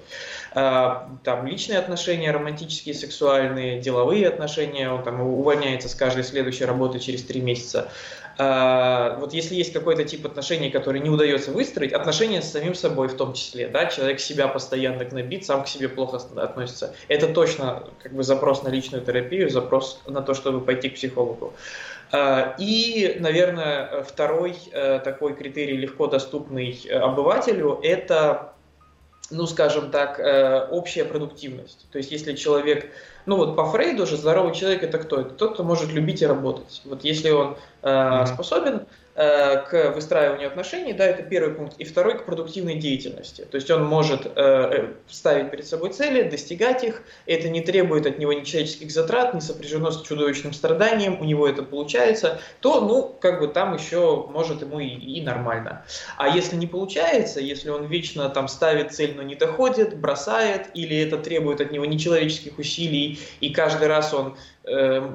А, 0.58 1.11
там 1.23 1.47
личные 1.47 1.79
отношения, 1.79 2.31
романтические, 2.31 2.94
сексуальные, 2.94 3.79
деловые 3.79 4.26
отношения, 4.26 4.91
он 4.91 5.03
там 5.03 5.20
увольняется 5.20 5.87
с 5.87 5.94
каждой 5.94 6.25
следующей 6.25 6.64
работы 6.64 6.99
через 6.99 7.23
три 7.25 7.43
месяца. 7.43 7.91
А, 8.38 9.19
вот 9.20 9.35
если 9.35 9.55
есть 9.55 9.75
какой-то 9.75 10.05
тип 10.05 10.25
отношений, 10.25 10.70
который 10.70 11.03
не 11.03 11.11
удается 11.11 11.50
выстроить, 11.50 11.93
отношения 11.93 12.41
с 12.41 12.50
самим 12.50 12.75
собой 12.75 13.08
в 13.08 13.19
том 13.19 13.35
числе, 13.35 13.69
да, 13.69 13.85
человек 13.85 14.19
себя 14.19 14.49
постоянно 14.49 15.05
гнобит, 15.05 15.44
сам 15.44 15.62
к 15.62 15.69
себе 15.69 15.91
плохо 15.91 16.23
относится, 16.37 16.94
это 17.08 17.26
точно 17.29 17.82
как 18.03 18.14
бы 18.14 18.23
запрос 18.23 18.63
на 18.63 18.69
личную 18.69 19.05
терапию, 19.05 19.51
запрос 19.51 20.01
на 20.06 20.22
то, 20.22 20.32
чтобы 20.32 20.63
пойти 20.63 20.89
к 20.89 20.94
психологу. 20.94 21.53
А, 22.13 22.55
и, 22.58 23.19
наверное, 23.20 24.03
второй 24.05 24.56
э, 24.72 25.01
такой 25.01 25.34
критерий, 25.34 25.77
легко 25.77 26.06
доступный 26.06 26.81
э, 26.89 26.96
обывателю, 26.96 27.79
это 27.82 28.55
ну, 29.30 29.46
скажем 29.46 29.90
так, 29.90 30.20
э, 30.20 30.68
общая 30.70 31.04
продуктивность. 31.04 31.86
То 31.90 31.98
есть, 31.98 32.12
если 32.12 32.34
человек, 32.34 32.90
ну 33.26 33.36
вот 33.36 33.56
по 33.56 33.64
Фрейду 33.66 34.06
же 34.06 34.16
здоровый 34.16 34.54
человек 34.54 34.82
это 34.82 34.98
кто? 34.98 35.20
Это 35.20 35.30
тот, 35.30 35.54
кто 35.54 35.64
может 35.64 35.92
любить 35.92 36.22
и 36.22 36.26
работать. 36.26 36.82
Вот 36.84 37.04
если 37.04 37.30
он 37.30 37.56
э, 37.82 37.88
mm-hmm. 37.88 38.26
способен 38.26 38.86
к 39.17 39.93
выстраиванию 39.94 40.49
отношений, 40.49 40.93
да, 40.93 41.06
это 41.06 41.23
первый 41.23 41.55
пункт. 41.55 41.79
И 41.79 41.85
второй 41.85 42.19
к 42.19 42.27
продуктивной 42.27 42.75
деятельности. 42.75 43.46
То 43.51 43.55
есть 43.56 43.70
он 43.70 43.85
может 43.85 44.27
э, 44.37 44.93
ставить 45.08 45.51
перед 45.51 45.67
собой 45.67 45.91
цели, 45.91 46.29
достигать 46.29 46.85
их, 46.85 47.03
это 47.25 47.49
не 47.49 47.63
требует 47.63 48.06
от 48.06 48.19
него 48.19 48.35
ни 48.35 48.44
человеческих 48.44 48.91
затрат, 48.91 49.32
не 49.32 49.41
сопряжено 49.41 49.91
с 49.91 50.03
чудовищным 50.03 50.53
страданием, 50.53 51.19
у 51.19 51.25
него 51.25 51.49
это 51.49 51.63
получается, 51.63 52.41
то, 52.61 52.82
ну, 52.82 53.17
как 53.20 53.41
бы 53.41 53.49
там 53.49 53.75
еще 53.75 54.27
может 54.31 54.61
ему 54.61 54.81
и, 54.81 54.89
и 54.89 55.23
нормально. 55.23 55.85
А 56.19 56.29
если 56.29 56.56
не 56.56 56.67
получается, 56.67 57.41
если 57.41 57.70
он 57.70 57.87
вечно 57.87 58.29
там 58.29 58.49
ставит 58.49 58.93
цель, 58.93 59.15
но 59.17 59.23
не 59.23 59.35
доходит, 59.35 59.96
бросает, 59.99 60.69
или 60.75 60.96
это 60.96 61.17
требует 61.17 61.63
от 61.63 61.70
него 61.70 61.87
нечеловеческих 61.87 62.58
усилий, 62.58 63.19
и 63.41 63.49
каждый 63.49 63.89
раз 63.89 64.13
он 64.13 64.37
э, 64.56 64.56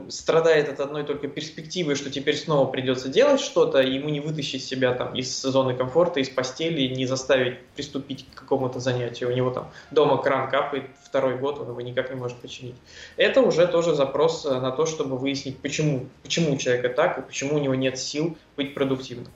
страдает 0.08 0.70
от 0.70 0.80
одной 0.80 1.04
только 1.04 1.28
перспективы, 1.28 1.96
что 1.96 2.10
теперь 2.10 2.38
снова 2.38 2.72
придется 2.72 3.10
делать 3.10 3.42
что-то, 3.42 3.82
и 3.82 3.96
ему 3.96 4.08
не 4.08 4.22
вытащить 4.22 4.64
себя 4.64 4.94
там 4.94 5.14
из 5.14 5.42
зоны 5.42 5.76
комфорта, 5.76 6.22
из 6.22 6.30
постели, 6.30 6.94
не 6.94 7.06
заставить 7.06 7.60
приступить 7.76 8.26
к 8.34 8.40
какому-то 8.40 8.80
занятию. 8.80 9.30
У 9.30 9.34
него 9.34 9.50
там 9.50 9.70
дома 9.92 10.22
кран 10.22 10.50
капает 10.50 10.86
второй 11.04 11.38
год, 11.38 11.60
он 11.60 11.68
его 11.68 11.82
никак 11.82 12.10
не 12.10 12.16
может 12.16 12.38
починить. 12.38 12.76
Это 13.18 13.42
уже 13.42 13.68
тоже 13.68 13.94
запрос 13.94 14.46
э, 14.46 14.60
на 14.60 14.72
то, 14.72 14.86
чтобы 14.86 15.18
выяснить, 15.18 15.58
почему, 15.58 16.08
почему 16.24 16.54
у 16.54 16.58
человека 16.58 16.88
так, 16.88 17.18
и 17.18 17.22
почему 17.22 17.56
у 17.56 17.60
него 17.60 17.76
нет 17.76 17.98
сил 17.98 18.38
быть 18.56 18.74
продуктивным. 18.74 19.28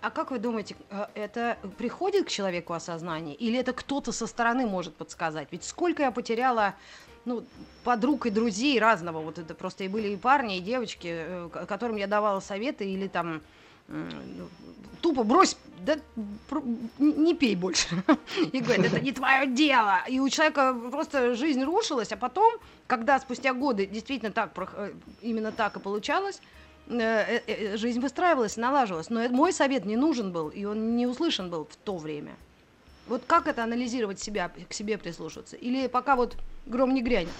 А 0.00 0.10
как 0.10 0.30
вы 0.30 0.38
думаете, 0.38 0.76
э, 0.90 1.06
это 1.14 1.58
приходит 1.76 2.26
к 2.26 2.30
человеку 2.30 2.72
осознание, 2.72 3.34
или 3.34 3.58
это 3.58 3.74
кто-то 3.74 4.12
со 4.12 4.26
стороны 4.26 4.64
может 4.64 4.94
подсказать? 4.94 5.48
Ведь 5.50 5.64
сколько 5.64 6.02
я 6.02 6.10
потеряла 6.10 6.74
ну, 7.24 7.44
подруг 7.82 8.26
и 8.26 8.30
друзей 8.30 8.78
разного, 8.78 9.20
вот 9.20 9.38
это 9.38 9.54
просто 9.54 9.84
и 9.84 9.88
были 9.88 10.08
и 10.08 10.16
парни, 10.16 10.58
и 10.58 10.60
девочки, 10.60 11.08
э, 11.10 11.48
которым 11.68 11.96
я 11.96 12.06
давала 12.06 12.40
советы 12.40 12.90
или 12.90 13.08
там 13.08 13.40
тупо 15.00 15.24
брось, 15.24 15.56
да 15.80 15.98
не 16.98 17.34
пей 17.34 17.54
больше. 17.54 17.88
И 18.52 18.60
говорит, 18.60 18.86
это 18.86 19.00
не 19.00 19.12
твое 19.12 19.46
дело. 19.46 20.00
И 20.08 20.18
у 20.18 20.28
человека 20.30 20.74
просто 20.90 21.34
жизнь 21.34 21.62
рушилась, 21.62 22.10
а 22.12 22.16
потом, 22.16 22.54
когда 22.86 23.20
спустя 23.20 23.52
годы 23.52 23.84
действительно 23.84 24.32
так, 24.32 24.50
э, 24.56 24.92
именно 25.20 25.52
так 25.52 25.76
и 25.76 25.80
получалось, 25.80 26.40
э, 26.88 27.76
жизнь 27.76 28.00
выстраивалась, 28.00 28.56
налаживалась. 28.56 29.10
Но 29.10 29.28
мой 29.28 29.52
совет 29.52 29.84
не 29.84 29.96
нужен 29.96 30.32
был, 30.32 30.48
и 30.48 30.64
он 30.64 30.96
не 30.96 31.06
услышан 31.06 31.50
был 31.50 31.66
в 31.66 31.76
то 31.76 31.98
время. 31.98 32.32
Вот 33.06 33.22
как 33.26 33.46
это 33.46 33.62
анализировать 33.62 34.18
себя, 34.18 34.50
к 34.70 34.72
себе 34.72 34.96
прислушиваться? 34.96 35.56
Или 35.56 35.86
пока 35.88 36.16
вот 36.16 36.38
гром 36.66 36.94
не 36.94 37.02
грянет? 37.02 37.30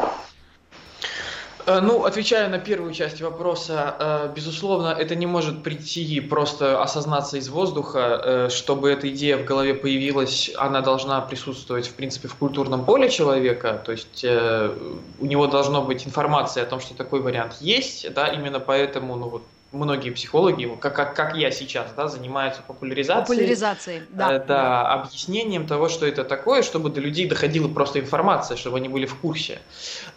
Э, 1.67 1.81
ну, 1.81 2.05
отвечая 2.05 2.49
на 2.49 2.59
первую 2.59 2.93
часть 2.93 3.23
вопроса, 3.23 3.97
э, 3.99 4.33
безусловно, 4.35 4.89
это 4.89 5.15
не 5.15 5.27
может 5.27 5.63
прийти 5.63 6.21
просто 6.21 6.83
осознаться 6.83 7.39
из 7.39 7.49
воздуха, 7.49 8.21
э, 8.23 8.49
чтобы 8.51 8.91
эта 8.91 9.09
идея 9.09 9.39
в 9.39 9.45
голове 9.45 9.75
появилась, 9.75 10.51
она 10.57 10.83
должна 10.83 11.21
присутствовать, 11.23 11.87
в 11.87 11.95
принципе, 11.95 12.29
в 12.29 12.35
культурном 12.35 12.85
поле 12.85 13.09
человека, 13.09 13.83
то 13.85 13.93
есть 13.93 14.25
у 14.25 15.27
него 15.27 15.47
должна 15.47 15.81
быть 15.81 16.07
информация 16.07 16.65
о 16.65 16.67
том, 16.67 16.81
что 16.81 16.95
такой 16.95 17.21
вариант 17.21 17.57
есть, 17.61 18.13
да, 18.13 18.29
именно 18.29 18.61
поэтому, 18.61 19.17
ну 19.17 19.29
вот, 19.29 19.43
многие 19.75 20.11
психологи, 20.11 20.71
как, 20.81 20.95
как, 20.95 21.15
как 21.15 21.37
я 21.37 21.51
сейчас, 21.51 21.93
да, 21.97 22.09
занимаются 22.09 22.63
популяризацией. 22.63 23.39
Популяризацией, 23.39 24.03
да. 24.11 24.35
Э, 24.35 24.45
да, 24.45 24.93
объяснением 24.93 25.67
того, 25.67 25.89
что 25.89 26.07
это 26.07 26.25
такое, 26.25 26.63
чтобы 26.63 26.91
до 26.91 27.01
людей 27.01 27.29
доходила 27.29 27.69
просто 27.69 28.01
информация, 28.01 28.57
чтобы 28.57 28.79
они 28.79 28.89
были 28.89 29.07
в 29.07 29.17
курсе. 29.17 29.59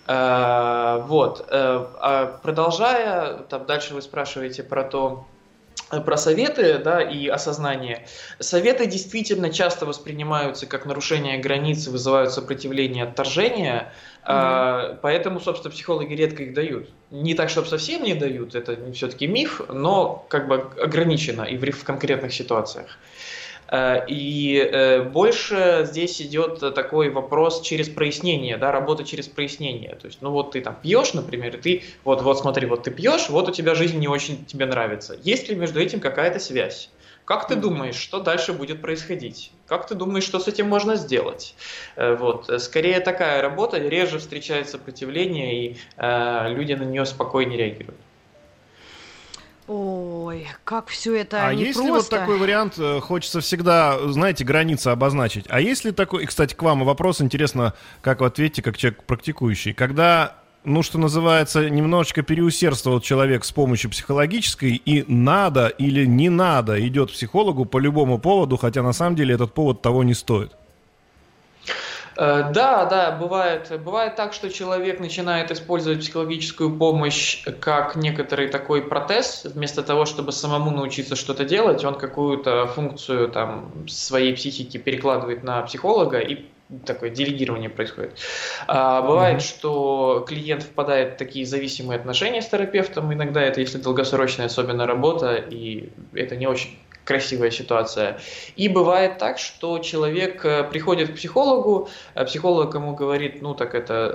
Э, 0.08 1.02
вот. 1.08 1.46
Э, 1.50 1.86
а 2.00 2.40
продолжая, 2.42 3.40
там 3.50 3.66
дальше 3.66 3.94
вы 3.94 4.02
спрашиваете 4.02 4.64
про 4.64 4.84
то, 4.84 5.26
Э, 5.28 5.37
про 5.90 6.18
советы 6.18 6.80
да, 6.80 7.02
и 7.02 7.28
осознание. 7.28 8.08
Советы 8.40 8.88
действительно 8.88 9.50
часто 9.50 9.86
воспринимаются 9.86 10.66
как 10.66 10.86
нарушение 10.86 11.38
границ, 11.38 11.88
вызывают 11.88 12.32
сопротивление, 12.32 13.06
отторжение, 13.06 13.92
mm-hmm. 14.26 15.00
поэтому, 15.02 15.40
собственно, 15.40 15.72
психологи 15.72 16.14
редко 16.14 16.44
их 16.44 16.54
дают. 16.54 16.90
Не 17.12 17.36
так, 17.36 17.50
чтобы 17.50 17.68
совсем 17.68 18.04
не 18.04 18.16
дают, 18.16 18.56
это 18.56 18.78
все-таки 18.94 19.28
миф, 19.28 19.62
но 19.70 20.26
как 20.30 20.48
бы 20.48 20.70
ограничено 20.82 21.44
и 21.44 21.58
в 21.58 21.84
конкретных 21.84 22.34
ситуациях. 22.34 22.98
Э, 23.70 24.06
и 24.08 24.58
э, 24.58 25.04
больше 25.04 25.84
здесь 25.86 26.22
идет 26.22 26.60
такой 26.74 27.10
вопрос 27.10 27.62
через 27.62 27.90
прояснение, 27.90 28.58
да, 28.58 28.72
работа 28.72 29.04
через 29.04 29.28
прояснение. 29.28 29.96
То 29.96 30.08
есть, 30.08 30.22
ну 30.22 30.32
вот 30.32 30.52
ты 30.52 30.62
там 30.62 30.78
пьешь, 30.82 31.14
например, 31.14 31.56
и 31.56 31.62
ты, 31.62 31.84
вот, 32.04 32.22
вот 32.22 32.40
смотри, 32.40 32.66
вот 32.68 32.84
ты 32.84 32.92
пьешь, 32.92 33.30
вот 33.30 33.50
у 33.50 33.52
тебя 33.52 33.76
жизнь 33.76 33.98
не 34.00 34.08
очень 34.08 34.46
тебе 34.46 34.66
нравится. 34.66 35.18
Есть 35.22 35.50
ли 35.50 35.56
между 35.56 35.80
этим 35.80 36.00
какая-то 36.00 36.40
связь? 36.40 36.90
Как 37.28 37.46
ты 37.50 37.58
думаешь, 37.58 37.96
что 37.96 38.22
дальше 38.22 38.54
будет 38.54 38.82
происходить? 38.82 39.52
Как 39.68 39.86
ты 39.86 39.96
думаешь, 39.96 40.24
что 40.24 40.40
с 40.40 40.48
этим 40.48 40.70
можно 40.70 40.96
сделать? 40.96 41.56
Э, 41.98 42.16
вот. 42.16 42.50
Скорее 42.62 43.02
такая 43.02 43.42
работа, 43.42 43.78
реже 43.78 44.20
встречает 44.20 44.70
сопротивление, 44.70 45.66
и 45.66 45.78
э, 45.98 46.54
люди 46.54 46.72
на 46.72 46.84
нее 46.84 47.06
спокойнее 47.06 47.58
реагируют. 47.58 48.00
Ой, 49.68 50.48
как 50.64 50.88
все 50.88 51.16
это 51.16 51.48
А 51.48 51.52
есть 51.52 51.80
ли 51.80 51.92
вот 51.92 52.10
такой 52.10 52.38
вариант, 52.38 52.76
э, 52.78 53.02
хочется 53.02 53.42
всегда, 53.42 54.00
знаете, 54.08 54.46
границы 54.46 54.88
обозначить. 54.88 55.46
А 55.50 55.60
есть 55.60 55.84
ли 55.84 55.92
такой, 55.92 56.24
и, 56.24 56.26
кстати, 56.26 56.54
к 56.54 56.62
вам 56.64 56.86
вопрос, 56.86 57.22
интересно, 57.22 57.74
как 58.02 58.22
вы 58.22 58.28
ответите, 58.28 58.62
как 58.62 58.78
человек 58.78 59.04
практикующий, 59.04 59.74
когда 59.74 60.38
ну, 60.64 60.84
что 60.84 60.98
называется, 60.98 61.70
немножечко 61.70 62.24
переусердствовал 62.24 63.00
человек 63.00 63.46
с 63.46 63.52
помощью 63.54 63.90
психологической, 63.90 64.74
и 64.74 65.06
надо 65.08 65.68
или 65.68 66.06
не 66.06 66.30
надо 66.30 66.86
идет 66.86 67.12
психологу 67.12 67.64
по 67.64 67.78
любому 67.78 68.20
поводу, 68.20 68.58
хотя 68.58 68.84
на 68.84 68.92
самом 68.92 69.16
деле 69.16 69.36
этот 69.36 69.54
повод 69.54 69.82
того 69.82 70.04
не 70.04 70.14
стоит. 70.14 70.52
Э, 72.18 72.52
да, 72.52 72.86
да, 72.86 73.12
бывает. 73.12 73.72
Бывает 73.84 74.16
так, 74.16 74.34
что 74.34 74.50
человек 74.50 75.00
начинает 75.00 75.52
использовать 75.52 76.00
психологическую 76.00 76.76
помощь 76.76 77.44
как 77.60 77.96
некоторый 77.96 78.48
такой 78.48 78.82
протез, 78.82 79.46
вместо 79.46 79.84
того, 79.84 80.06
чтобы 80.06 80.32
самому 80.32 80.72
научиться 80.72 81.16
что-то 81.16 81.46
делать, 81.46 81.84
он 81.86 81.96
какую-то 81.96 82.66
функцию 82.68 83.30
там 83.30 83.88
своей 83.88 84.36
психики 84.36 84.78
перекладывает 84.78 85.44
на 85.44 85.62
психолога 85.62 86.20
и 86.20 86.46
такое 86.86 87.10
делегирование 87.12 87.70
происходит. 87.70 88.18
А, 88.68 89.02
бывает, 89.02 89.38
mm-hmm. 89.38 89.58
что 89.58 90.26
клиент 90.28 90.64
впадает 90.64 91.14
в 91.14 91.18
такие 91.18 91.46
зависимые 91.46 91.98
отношения 91.98 92.42
с 92.42 92.48
терапевтом. 92.48 93.14
Иногда 93.14 93.42
это, 93.42 93.62
если 93.62 93.78
долгосрочная 93.78 94.48
особенно 94.48 94.86
работа, 94.86 95.36
и 95.36 95.90
это 96.14 96.36
не 96.36 96.48
очень 96.48 96.78
красивая 97.08 97.52
ситуация. 97.52 98.20
И 98.58 98.68
бывает 98.68 99.18
так, 99.18 99.40
что 99.40 99.80
человек 99.80 100.44
э, 100.44 100.64
приходит 100.66 101.10
к 101.12 101.16
психологу, 101.16 101.90
а 102.14 102.26
психолог 102.26 102.76
ему 102.76 102.96
говорит, 102.96 103.42
ну 103.42 103.56
так 103.56 103.76
это, 103.76 104.12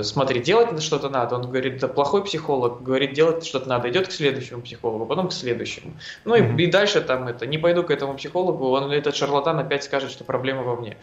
э, 0.00 0.02
смотри, 0.02 0.40
делать 0.40 0.82
что-то 0.82 1.08
надо. 1.08 1.36
Он 1.36 1.42
говорит, 1.42 1.78
да 1.78 1.86
плохой 1.86 2.24
психолог, 2.24 2.82
говорит, 2.82 3.12
делать 3.12 3.46
что-то 3.46 3.68
надо, 3.68 3.88
идет 3.90 4.08
к 4.08 4.10
следующему 4.10 4.60
психологу, 4.60 5.06
потом 5.06 5.28
к 5.28 5.32
следующему. 5.32 5.92
Ну 6.24 6.34
mm-hmm. 6.34 6.56
и, 6.60 6.64
и 6.64 6.66
дальше 6.66 7.00
там 7.00 7.28
это, 7.28 7.46
не 7.46 7.58
пойду 7.58 7.84
к 7.84 7.90
этому 7.92 8.14
психологу, 8.14 8.70
он 8.70 8.90
этот 8.90 9.14
шарлатан 9.14 9.60
опять 9.60 9.84
скажет, 9.84 10.10
что 10.10 10.24
проблема 10.24 10.62
во 10.62 10.74
мне. 10.74 10.96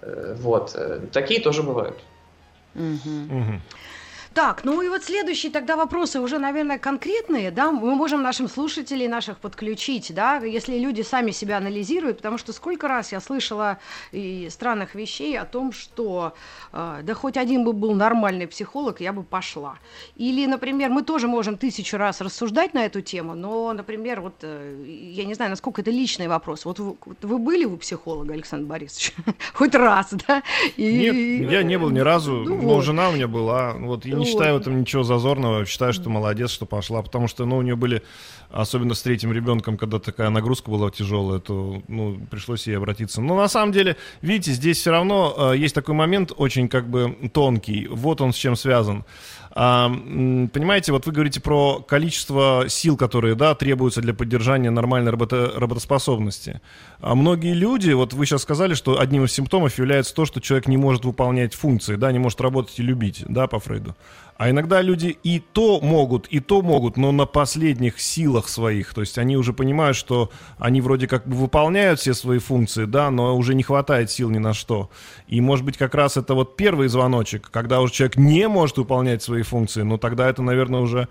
Э, 0.00 0.34
вот, 0.38 0.72
э, 0.74 1.00
такие 1.12 1.40
тоже 1.40 1.62
бывают. 1.62 1.98
Mm-hmm. 2.74 3.30
Mm-hmm. 3.30 3.60
Так, 4.36 4.64
ну 4.64 4.82
и 4.82 4.88
вот 4.90 5.02
следующие 5.02 5.50
тогда 5.50 5.76
вопросы 5.76 6.20
уже, 6.20 6.38
наверное, 6.38 6.78
конкретные, 6.78 7.50
да, 7.50 7.72
мы 7.72 7.94
можем 7.94 8.20
нашим 8.22 8.50
слушателей 8.50 9.08
наших 9.08 9.38
подключить, 9.38 10.12
да, 10.14 10.36
если 10.36 10.78
люди 10.78 11.00
сами 11.00 11.30
себя 11.30 11.56
анализируют, 11.56 12.18
потому 12.18 12.36
что 12.36 12.52
сколько 12.52 12.86
раз 12.86 13.12
я 13.12 13.20
слышала 13.20 13.78
и 14.12 14.48
странных 14.50 14.94
вещей 14.94 15.38
о 15.38 15.46
том, 15.46 15.72
что 15.72 16.34
э, 16.74 17.00
да 17.02 17.14
хоть 17.14 17.38
один 17.38 17.64
бы 17.64 17.72
был 17.72 17.94
нормальный 17.94 18.46
психолог, 18.46 19.00
я 19.00 19.14
бы 19.14 19.22
пошла. 19.22 19.78
Или, 20.16 20.44
например, 20.44 20.90
мы 20.90 21.02
тоже 21.02 21.28
можем 21.28 21.56
тысячу 21.56 21.96
раз 21.96 22.20
рассуждать 22.20 22.74
на 22.74 22.84
эту 22.84 23.00
тему, 23.00 23.34
но, 23.34 23.72
например, 23.72 24.20
вот 24.20 24.34
э, 24.42 24.84
я 25.14 25.24
не 25.24 25.32
знаю, 25.32 25.48
насколько 25.50 25.80
это 25.80 25.90
личный 25.90 26.28
вопрос. 26.28 26.66
Вот 26.66 26.78
вы, 26.78 26.94
вы 27.22 27.38
были 27.38 27.64
у 27.64 27.78
психолога, 27.78 28.34
Александр 28.34 28.66
Борисович? 28.66 29.14
Хоть 29.54 29.74
раз, 29.74 30.12
да? 30.28 30.42
И... 30.76 31.40
Нет, 31.40 31.50
я 31.50 31.62
не 31.62 31.78
был 31.78 31.88
ни 31.88 32.00
разу, 32.00 32.44
ну, 32.44 32.56
но 32.56 32.74
вот. 32.74 32.84
жена 32.84 33.08
у 33.08 33.12
меня 33.12 33.28
была, 33.28 33.72
вот, 33.72 34.04
и 34.04 34.12
не 34.12 34.25
не 34.26 34.32
считаю 34.32 34.54
в 34.54 34.60
этом 34.60 34.80
ничего 34.80 35.02
зазорного. 35.02 35.64
Считаю, 35.64 35.92
что 35.92 36.10
молодец, 36.10 36.50
что 36.50 36.66
пошла. 36.66 37.02
Потому 37.02 37.28
что, 37.28 37.44
ну, 37.44 37.56
у 37.56 37.62
нее 37.62 37.76
были, 37.76 38.02
особенно 38.50 38.94
с 38.94 39.02
третьим 39.02 39.32
ребенком, 39.32 39.76
когда 39.76 39.98
такая 39.98 40.30
нагрузка 40.30 40.70
была 40.70 40.90
тяжелая, 40.90 41.40
то, 41.40 41.82
ну, 41.88 42.18
пришлось 42.30 42.66
ей 42.66 42.76
обратиться. 42.76 43.20
Но 43.20 43.36
на 43.36 43.48
самом 43.48 43.72
деле, 43.72 43.96
видите, 44.22 44.52
здесь 44.52 44.78
все 44.78 44.90
равно 44.90 45.52
э, 45.52 45.56
есть 45.56 45.74
такой 45.74 45.94
момент 45.94 46.32
очень 46.36 46.68
как 46.68 46.88
бы 46.88 47.30
тонкий. 47.32 47.86
Вот 47.88 48.20
он 48.20 48.32
с 48.32 48.36
чем 48.36 48.56
связан. 48.56 49.04
А, 49.58 49.88
понимаете, 49.88 50.92
вот 50.92 51.06
вы 51.06 51.12
говорите 51.12 51.40
про 51.40 51.80
количество 51.80 52.66
сил, 52.68 52.98
которые, 52.98 53.34
да, 53.34 53.54
требуются 53.54 54.02
для 54.02 54.12
поддержания 54.12 54.68
нормальной 54.68 55.10
работо 55.10 55.50
работоспособности. 55.56 56.60
А 57.00 57.14
многие 57.14 57.54
люди, 57.54 57.90
вот 57.92 58.12
вы 58.12 58.26
сейчас 58.26 58.42
сказали, 58.42 58.74
что 58.74 59.00
одним 59.00 59.24
из 59.24 59.32
симптомов 59.32 59.78
является 59.78 60.14
то, 60.14 60.26
что 60.26 60.42
человек 60.42 60.68
не 60.68 60.76
может 60.76 61.06
выполнять 61.06 61.54
функции, 61.54 61.96
да, 61.96 62.12
не 62.12 62.18
может 62.18 62.38
работать 62.42 62.78
и 62.78 62.82
любить, 62.82 63.24
да, 63.28 63.46
по 63.46 63.58
Фрейду. 63.58 63.96
А 64.36 64.50
иногда 64.50 64.82
люди 64.82 65.16
и 65.22 65.38
то 65.40 65.80
могут, 65.80 66.26
и 66.26 66.40
то 66.40 66.60
могут, 66.60 66.98
но 66.98 67.10
на 67.10 67.24
последних 67.24 67.98
силах 67.98 68.35
своих. 68.48 68.94
То 68.94 69.00
есть 69.00 69.18
они 69.18 69.36
уже 69.36 69.52
понимают, 69.52 69.96
что 69.96 70.30
они 70.58 70.80
вроде 70.80 71.08
как 71.08 71.26
бы 71.26 71.36
выполняют 71.36 72.00
все 72.00 72.14
свои 72.14 72.38
функции, 72.38 72.84
да, 72.84 73.10
но 73.10 73.36
уже 73.36 73.54
не 73.54 73.62
хватает 73.62 74.10
сил 74.10 74.30
ни 74.30 74.38
на 74.38 74.54
что. 74.54 74.90
И 75.26 75.40
может 75.40 75.64
быть 75.64 75.76
как 75.76 75.94
раз 75.94 76.16
это 76.16 76.34
вот 76.34 76.56
первый 76.56 76.88
звоночек, 76.88 77.50
когда 77.50 77.80
уже 77.80 77.92
человек 77.92 78.16
не 78.16 78.48
может 78.48 78.76
выполнять 78.76 79.22
свои 79.22 79.42
функции, 79.42 79.82
но 79.82 79.98
тогда 79.98 80.28
это, 80.28 80.42
наверное, 80.42 80.80
уже, 80.80 81.08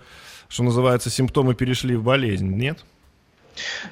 что 0.48 0.62
называется, 0.62 1.10
симптомы 1.10 1.54
перешли 1.54 1.96
в 1.96 2.02
болезнь, 2.02 2.48
нет? 2.48 2.84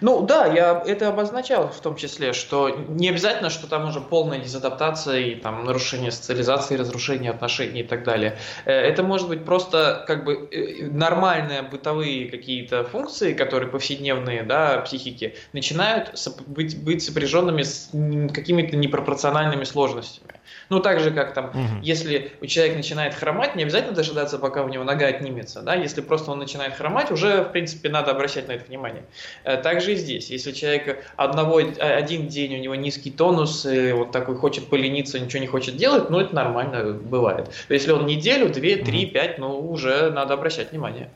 Ну 0.01 0.23
да, 0.23 0.47
я 0.47 0.83
это 0.87 1.09
обозначал 1.09 1.69
в 1.69 1.81
том 1.81 1.97
числе, 1.97 2.33
что 2.33 2.69
не 2.69 3.09
обязательно, 3.09 3.51
что 3.51 3.67
там 3.67 3.89
уже 3.89 4.01
полная 4.01 4.39
дезадаптация 4.39 5.19
и 5.21 5.35
там 5.35 5.65
нарушение 5.65 6.11
социализации, 6.11 6.77
разрушение 6.77 7.31
отношений 7.31 7.81
и 7.81 7.85
так 7.85 8.05
далее. 8.05 8.39
Э, 8.65 8.73
это 8.73 9.03
может 9.03 9.29
быть 9.29 9.45
просто 9.45 10.05
как 10.07 10.25
бы 10.25 10.49
э, 10.51 10.87
нормальные 10.87 11.63
бытовые 11.63 12.31
какие-то 12.31 12.85
функции, 12.85 13.33
которые 13.33 13.71
повседневные, 13.71 14.43
да, 14.43 14.79
психики, 14.79 15.35
начинают 15.53 16.13
быть, 16.47 16.83
быть 16.83 17.03
сопряженными 17.03 17.63
с 17.63 17.91
какими-то 18.33 18.77
непропорциональными 18.77 19.65
сложностями. 19.65 20.35
Ну, 20.69 20.81
так 20.81 21.01
же, 21.01 21.11
как 21.11 21.35
там, 21.35 21.47
угу. 21.51 21.83
если 21.83 22.33
у 22.41 22.47
человека 22.47 22.77
начинает 22.77 23.15
хромать, 23.15 23.57
не 23.57 23.63
обязательно 23.63 23.95
дожидаться, 23.95 24.39
пока 24.39 24.63
у 24.63 24.69
него 24.69 24.85
нога 24.85 25.07
отнимется, 25.07 25.63
да, 25.63 25.75
если 25.75 26.01
просто 26.01 26.31
он 26.31 26.39
начинает 26.39 26.75
хромать, 26.75 27.11
уже, 27.11 27.43
в 27.43 27.53
принципе, 27.53 27.89
надо 27.89 28.11
обращать 28.11 28.49
на 28.49 28.53
это 28.53 28.65
внимание. 28.67 29.05
Э, 29.45 29.57
также 29.57 29.93
и 29.93 29.97
здесь, 29.97 30.31
если 30.31 30.53
человек 30.53 31.05
одного, 31.17 31.59
один 31.59 32.29
день 32.29 32.55
у 32.57 32.59
него 32.59 32.75
низкий 32.75 33.11
тонус, 33.11 33.67
и 33.67 33.93
вот 33.93 34.13
такой 34.13 34.37
хочет 34.37 34.69
полениться, 34.69 35.19
ничего 35.19 35.41
не 35.41 35.47
хочет 35.47 35.77
делать, 35.77 36.11
ну, 36.11 36.21
это 36.21 36.35
нормально 36.35 36.93
бывает. 36.93 37.51
Если 37.69 37.93
он 37.93 38.07
неделю, 38.07 38.49
две, 38.49 38.77
три, 38.77 39.07
пять, 39.07 39.39
ну, 39.39 39.71
уже 39.71 40.11
надо 40.11 40.35
обращать 40.35 40.71
внимание. 40.71 41.11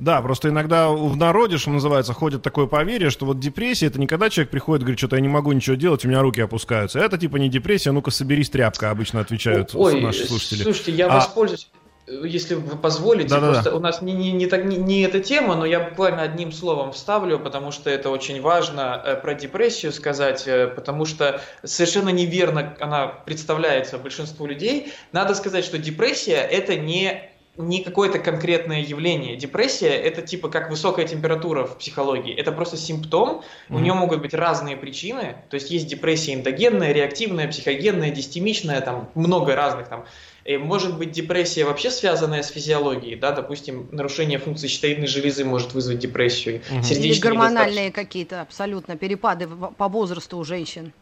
Да, 0.00 0.22
просто 0.22 0.48
иногда 0.48 0.88
в 0.88 1.14
народе, 1.16 1.58
что 1.58 1.70
называется, 1.70 2.14
ходит 2.14 2.42
такое 2.42 2.66
поверье, 2.66 3.10
что 3.10 3.26
вот 3.26 3.38
депрессия 3.38 3.86
это 3.86 4.00
не 4.00 4.06
когда 4.06 4.30
человек 4.30 4.50
приходит 4.50 4.82
и 4.82 4.84
говорит, 4.84 4.98
что-то 4.98 5.16
я 5.16 5.22
не 5.22 5.28
могу 5.28 5.52
ничего 5.52 5.76
делать, 5.76 6.04
у 6.04 6.08
меня 6.08 6.22
руки 6.22 6.40
опускаются. 6.40 6.98
Это 6.98 7.18
типа 7.18 7.36
не 7.36 7.48
депрессия, 7.48 7.92
ну-ка 7.92 8.10
соберись, 8.10 8.48
тряпка, 8.48 8.90
обычно 8.90 9.20
отвечают 9.20 9.70
Ой, 9.74 10.00
наши 10.00 10.26
слушатели. 10.26 10.62
Слушайте, 10.62 10.92
я 10.92 11.06
а... 11.06 11.16
воспользуюсь 11.16 11.70
если 12.24 12.54
вы 12.54 12.76
позволите, 12.76 13.28
да, 13.28 13.38
просто 13.38 13.64
да, 13.64 13.70
да. 13.70 13.76
у 13.76 13.80
нас 13.80 14.02
не, 14.02 14.12
не, 14.12 14.32
не, 14.32 14.46
так, 14.46 14.64
не, 14.64 14.76
не 14.76 15.02
эта 15.02 15.20
тема, 15.20 15.54
но 15.54 15.64
я 15.64 15.80
буквально 15.80 16.22
одним 16.22 16.50
словом 16.50 16.92
вставлю, 16.92 17.38
потому 17.38 17.70
что 17.70 17.88
это 17.88 18.10
очень 18.10 18.40
важно 18.40 19.00
э, 19.04 19.16
про 19.16 19.34
депрессию 19.34 19.92
сказать, 19.92 20.48
э, 20.48 20.66
потому 20.66 21.04
что 21.04 21.40
совершенно 21.62 22.08
неверно 22.08 22.76
она 22.80 23.06
представляется 23.06 23.96
большинству 23.98 24.46
людей. 24.46 24.92
Надо 25.12 25.34
сказать, 25.34 25.64
что 25.64 25.78
депрессия 25.78 26.36
это 26.38 26.74
не 26.74 27.30
не 27.56 27.82
какое-то 27.82 28.18
конкретное 28.18 28.80
явление. 28.80 29.36
Депрессия 29.36 29.90
это 29.90 30.22
типа 30.22 30.48
как 30.48 30.70
высокая 30.70 31.06
температура 31.06 31.64
в 31.64 31.78
психологии. 31.78 32.34
Это 32.34 32.52
просто 32.52 32.76
симптом. 32.76 33.42
Mm-hmm. 33.68 33.76
У 33.76 33.78
нее 33.80 33.94
могут 33.94 34.22
быть 34.22 34.34
разные 34.34 34.76
причины. 34.76 35.36
То 35.50 35.54
есть 35.54 35.70
есть 35.70 35.86
депрессия 35.86 36.34
эндогенная, 36.34 36.92
реактивная, 36.92 37.48
психогенная, 37.48 38.10
дистемичная, 38.10 38.80
там 38.80 39.10
много 39.14 39.54
разных 39.54 39.88
там. 39.88 40.06
И 40.44 40.56
может 40.56 40.96
быть 40.96 41.12
депрессия 41.12 41.64
вообще 41.64 41.90
связанная 41.90 42.42
с 42.42 42.48
физиологией, 42.48 43.16
да, 43.16 43.32
допустим, 43.32 43.88
нарушение 43.92 44.38
функции 44.38 44.68
щитовидной 44.68 45.06
железы 45.06 45.44
может 45.44 45.74
вызвать 45.74 45.98
депрессию. 45.98 46.62
Угу. 46.70 46.86
Или 46.88 47.20
гормональные 47.20 47.92
какие-то 47.92 48.40
абсолютно 48.40 48.96
перепады 48.96 49.48
по 49.48 49.88
возрасту 49.88 50.38
у 50.38 50.44
женщин. 50.44 50.92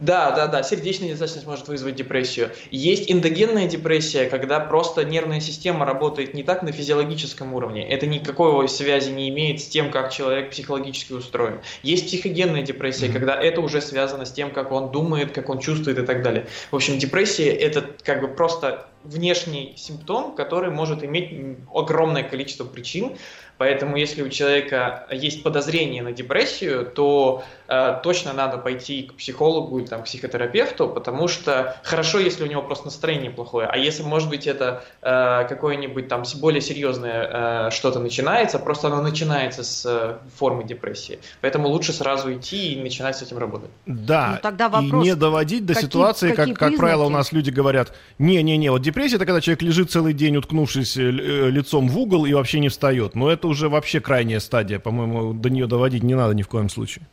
Да, 0.00 0.30
да, 0.30 0.46
да, 0.46 0.62
сердечная 0.62 1.08
недостаточность 1.08 1.46
может 1.46 1.68
вызвать 1.68 1.94
депрессию. 1.94 2.50
Есть 2.70 3.12
эндогенная 3.12 3.66
депрессия, 3.66 4.30
когда 4.30 4.58
просто 4.58 5.04
нервная 5.04 5.40
система 5.40 5.84
работает 5.84 6.32
не 6.32 6.42
так 6.42 6.62
на 6.62 6.72
физиологическом 6.72 7.52
уровне. 7.52 7.86
Это 7.86 8.06
никакой 8.06 8.66
связи 8.68 9.10
не 9.10 9.28
имеет 9.28 9.60
с 9.60 9.66
тем, 9.66 9.90
как 9.90 10.10
человек 10.10 10.50
психологически 10.50 11.12
устроен. 11.12 11.60
Есть 11.82 12.06
психогенная 12.06 12.62
депрессия, 12.62 13.06
mm-hmm. 13.06 13.12
когда 13.12 13.34
это 13.34 13.60
уже 13.60 13.82
связано 13.82 14.24
с 14.24 14.32
тем, 14.32 14.52
как 14.52 14.72
он 14.72 14.90
думает, 14.90 15.32
как 15.32 15.50
он 15.50 15.58
чувствует 15.58 15.98
и 15.98 16.06
так 16.06 16.22
далее. 16.22 16.46
В 16.70 16.76
общем, 16.76 16.98
депрессия 16.98 17.50
это 17.50 17.84
как 18.02 18.22
бы 18.22 18.28
просто 18.28 18.86
внешний 19.04 19.74
симптом, 19.76 20.34
который 20.34 20.70
может 20.70 21.04
иметь 21.04 21.58
огромное 21.72 22.22
количество 22.22 22.64
причин, 22.64 23.16
Поэтому, 23.60 23.96
если 23.96 24.22
у 24.22 24.30
человека 24.30 25.06
есть 25.10 25.42
подозрение 25.42 26.02
на 26.02 26.12
депрессию, 26.12 26.86
то 26.86 27.44
э, 27.68 28.00
точно 28.02 28.32
надо 28.32 28.56
пойти 28.56 29.02
к 29.02 29.16
психологу 29.16 29.78
или 29.78 29.86
там, 29.86 30.00
к 30.00 30.04
психотерапевту, 30.06 30.88
потому 30.88 31.28
что 31.28 31.76
хорошо, 31.82 32.20
если 32.20 32.42
у 32.42 32.46
него 32.46 32.62
просто 32.62 32.86
настроение 32.86 33.30
плохое. 33.30 33.68
А 33.70 33.76
если, 33.76 34.02
может 34.02 34.30
быть, 34.30 34.46
это 34.46 34.82
э, 35.02 35.44
какое-нибудь 35.46 36.08
там 36.08 36.22
более 36.40 36.62
серьезное 36.62 37.66
э, 37.66 37.70
что-то 37.70 37.98
начинается, 37.98 38.58
просто 38.58 38.86
оно 38.86 39.02
начинается 39.02 39.62
с 39.62 39.84
э, 39.84 40.16
формы 40.38 40.64
депрессии. 40.64 41.18
Поэтому 41.42 41.68
лучше 41.68 41.92
сразу 41.92 42.32
идти 42.32 42.72
и 42.72 42.82
начинать 42.82 43.18
с 43.18 43.20
этим 43.20 43.36
работать. 43.36 43.68
Да, 43.84 44.30
ну, 44.36 44.38
тогда 44.40 44.70
вопрос, 44.70 45.04
и 45.04 45.08
не 45.08 45.14
доводить 45.14 45.66
до 45.66 45.74
какие, 45.74 45.86
ситуации, 45.86 46.30
какие 46.30 46.54
как, 46.54 46.70
как 46.70 46.78
правило, 46.78 47.04
у 47.04 47.10
нас 47.10 47.30
люди 47.30 47.50
говорят, 47.50 47.92
не-не-не, 48.18 48.70
вот 48.70 48.80
депрессия 48.90 49.16
это 49.16 49.26
когда 49.26 49.40
человек 49.40 49.62
лежит 49.62 49.90
целый 49.90 50.12
день, 50.12 50.36
уткнувшись 50.36 50.96
э, 50.96 51.02
э, 51.02 51.50
лицом 51.50 51.88
в 51.88 51.98
угол 51.98 52.26
и 52.26 52.32
вообще 52.32 52.58
не 52.60 52.68
встает. 52.68 53.14
Но 53.14 53.30
это 53.30 53.48
уже 53.48 53.68
вообще 53.68 54.00
крайняя 54.00 54.40
стадия. 54.40 54.78
По-моему, 54.78 55.32
до 55.32 55.48
нее 55.48 55.66
доводить 55.66 56.02
не 56.02 56.14
надо 56.14 56.34
ни 56.34 56.42
в 56.42 56.48
коем 56.48 56.68
случае. 56.68 57.06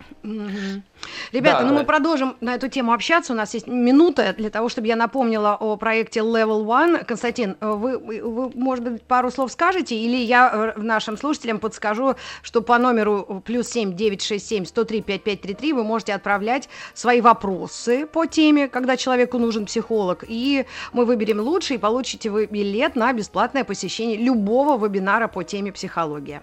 Ребята, 1.32 1.60
да, 1.60 1.64
ну 1.64 1.70
да. 1.70 1.80
мы 1.80 1.86
продолжим 1.86 2.36
на 2.42 2.56
эту 2.56 2.68
тему 2.68 2.92
общаться. 2.94 3.34
У 3.34 3.36
нас 3.36 3.54
есть 3.54 3.68
минута 3.68 4.34
для 4.38 4.50
того, 4.50 4.70
чтобы 4.70 4.88
я 4.88 4.96
напомнила 4.96 5.56
о 5.56 5.78
проекте 5.78 6.22
Level 6.22 6.66
One. 6.66 7.06
Константин, 7.06 7.56
вы, 7.62 7.98
вы, 7.98 8.52
может 8.56 8.84
быть, 8.84 9.04
пару 9.04 9.30
слов 9.32 9.52
скажете, 9.52 9.96
или 9.96 10.18
я 10.18 10.74
э, 10.76 10.82
нашим 10.82 11.18
слушателям 11.18 11.60
подскажу, 11.60 12.16
что 12.42 12.62
по 12.62 12.78
номеру 12.78 13.44
плюс 13.46 13.68
семь 13.68 13.96
девять 13.96 14.24
шесть 14.24 14.48
семь 14.48 14.66
сто 14.66 14.84
три 14.84 15.02
пять 15.02 15.24
пять 15.24 15.42
три 15.42 15.54
три 15.54 15.74
вы 15.74 15.84
можете 15.84 16.14
отправлять 16.14 16.70
свои 16.94 17.22
вопросы 17.22 18.08
по 18.08 18.26
теме, 18.26 18.68
когда 18.68 18.98
человеку 18.98 19.38
нужен 19.38 19.66
психолог, 19.66 20.26
и 20.28 20.66
мы 20.94 21.06
выберем 21.06 21.40
лучший, 21.68 21.76
и 21.76 21.80
получите 21.80 22.30
вы 22.30 22.46
билет 22.46 22.96
на 22.96 23.14
бесплатное 23.14 23.64
посещение 23.64 24.18
любого 24.18 24.84
вебинара 24.84 25.28
по 25.28 25.44
теме 25.44 25.72
психология. 25.72 26.42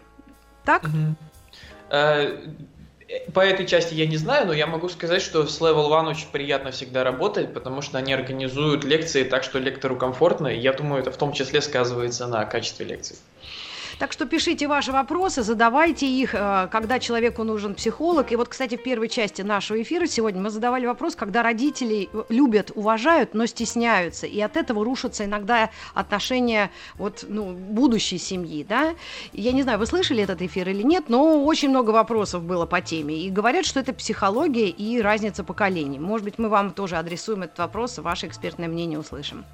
Так? 0.65 0.85
Э, 1.91 2.39
по 3.33 3.41
этой 3.41 3.67
части 3.67 3.95
я 3.95 4.07
не 4.07 4.17
знаю, 4.17 4.47
но 4.47 4.53
я 4.53 4.67
могу 4.67 4.89
сказать, 4.89 5.23
что 5.23 5.47
с 5.47 5.61
Level 5.61 5.91
One 5.91 6.11
очень 6.11 6.29
приятно 6.33 6.71
всегда 6.71 7.05
работать, 7.05 7.53
потому 7.53 7.83
что 7.83 7.99
они 7.99 8.13
организуют 8.13 8.85
лекции 8.85 9.25
так, 9.25 9.45
что 9.45 9.59
лектору 9.59 9.97
комфортно, 9.97 10.49
и 10.49 10.59
я 10.59 10.73
думаю, 10.73 11.03
это 11.03 11.11
в 11.11 11.17
том 11.17 11.33
числе 11.33 11.61
сказывается 11.61 12.27
на 12.27 12.45
качестве 12.45 12.87
лекций. 12.87 13.17
Так 13.99 14.13
что 14.13 14.27
пишите 14.27 14.67
ваши 14.67 14.93
вопросы, 14.93 15.43
задавайте 15.43 16.07
их, 16.07 16.35
э, 16.35 16.69
когда 16.71 16.99
человеку 16.99 17.45
нужен 17.45 17.75
психолог. 17.75 18.33
И 18.33 18.37
вот, 18.37 18.49
кстати, 18.49 18.77
в 18.77 18.83
первой 18.83 19.09
части 19.09 19.43
нашего 19.43 19.81
эфира 19.81 20.07
сегодня 20.07 20.41
мы 20.41 20.51
задавали 20.51 20.87
вопрос, 20.87 21.15
когда 21.15 21.43
родители 21.43 22.09
любят, 22.29 22.73
уважают, 22.75 23.35
но 23.35 23.47
стесняются. 23.47 24.27
И 24.27 24.41
от 24.41 24.57
этого 24.57 24.85
рушатся 24.85 25.25
иногда 25.25 25.71
отношения 25.95 26.71
вот, 26.97 27.25
ну, 27.29 27.53
будущей 27.53 28.19
семьи. 28.19 28.65
Да? 28.69 28.95
Я 29.33 29.53
не 29.53 29.63
знаю, 29.63 29.79
вы 29.79 29.87
слышали 29.87 30.23
этот 30.23 30.43
эфир 30.43 30.69
или 30.69 30.83
нет, 30.83 31.05
но 31.09 31.45
очень 31.45 31.71
много 31.71 31.91
вопросов 31.91 32.43
было 32.43 32.67
по 32.67 32.81
теме. 32.81 33.17
И 33.17 33.31
говорят, 33.31 33.65
что 33.65 33.81
это 33.81 33.93
психология 33.93 34.69
и 34.69 35.01
разница 35.01 35.45
поколений. 35.45 35.99
Может 35.99 36.25
быть, 36.25 36.39
мы 36.39 36.49
вам 36.49 36.73
тоже 36.73 36.97
адресуем 36.97 37.43
этот 37.43 37.59
вопрос, 37.59 37.99
ваше 37.99 38.27
экспертное 38.27 38.69
мнение 38.69 38.99
услышим. 38.99 39.45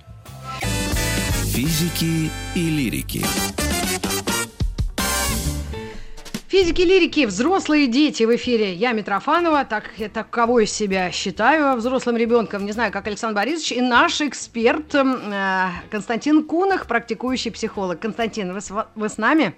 Физики 1.53 2.31
и 2.55 2.71
лирики. 2.71 3.25
Физики 6.51 6.83
лирики, 6.83 7.27
взрослые 7.27 7.87
дети 7.87 8.25
в 8.25 8.35
эфире. 8.35 8.75
Я 8.75 8.91
Митрофанова, 8.91 9.65
так 9.65 10.31
кого 10.31 10.59
из 10.59 10.73
себя 10.73 11.13
считаю 11.13 11.77
взрослым 11.77 12.17
ребенком, 12.17 12.67
не 12.67 12.73
знаю, 12.73 12.91
как 12.91 13.07
Александр 13.07 13.37
Борисович, 13.37 13.71
и 13.71 13.81
наш 13.81 14.21
эксперт 14.21 14.93
э, 14.97 15.69
Константин 15.93 16.43
Кунах, 16.43 16.87
практикующий 16.87 17.53
психолог. 17.53 18.01
Константин, 18.01 18.53
вы 18.53 18.61
с, 18.61 18.73
вы 18.97 19.09
с 19.09 19.17
нами? 19.17 19.55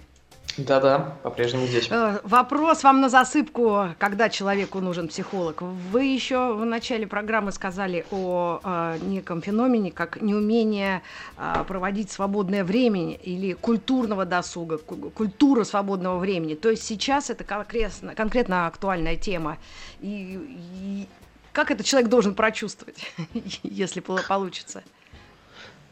Да-да, 0.57 1.17
по-прежнему 1.23 1.65
здесь. 1.65 1.87
Э, 1.89 2.19
вопрос 2.23 2.83
вам 2.83 3.01
на 3.01 3.09
засыпку, 3.09 3.87
когда 3.97 4.29
человеку 4.29 4.81
нужен 4.81 5.07
психолог. 5.07 5.61
Вы 5.61 6.05
еще 6.05 6.53
в 6.53 6.63
начале 6.63 7.07
программы 7.07 7.51
сказали 7.51 8.05
о 8.11 8.59
э, 8.63 8.99
неком 9.01 9.41
феномене, 9.41 9.91
как 9.91 10.21
неумение 10.21 11.01
э, 11.37 11.63
проводить 11.67 12.11
свободное 12.11 12.63
время 12.63 13.15
или 13.15 13.53
культурного 13.53 14.25
досуга, 14.25 14.77
культура 14.77 15.63
свободного 15.63 16.19
времени. 16.19 16.53
То 16.53 16.69
есть 16.69 16.83
сейчас 16.83 17.31
это 17.31 17.43
конкретно, 17.43 18.13
конкретно 18.13 18.67
актуальная 18.67 19.15
тема. 19.15 19.57
И, 20.01 20.39
и 20.75 21.07
как 21.51 21.71
этот 21.71 21.85
человек 21.87 22.09
должен 22.09 22.35
прочувствовать, 22.35 23.11
если 23.63 24.01
получится? 24.01 24.83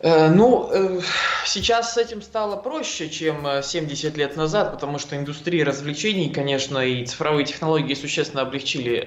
Э, 0.04 0.30
ну, 0.30 0.70
э, 0.74 1.00
сейчас 1.46 1.94
с 1.94 1.98
этим 1.98 2.24
стало 2.24 2.56
проще, 2.56 3.08
чем 3.10 3.46
70 3.62 4.16
э, 4.16 4.18
лет 4.18 4.36
назад, 4.36 4.72
потому 4.72 4.98
что 4.98 5.16
индустрия 5.16 5.64
развлечений, 5.64 6.30
конечно, 6.30 6.80
и 6.80 7.06
цифровые 7.06 7.46
технологии 7.46 7.94
существенно 7.94 8.42
облегчили 8.42 9.02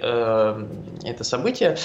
это 1.04 1.24
событие, 1.24 1.76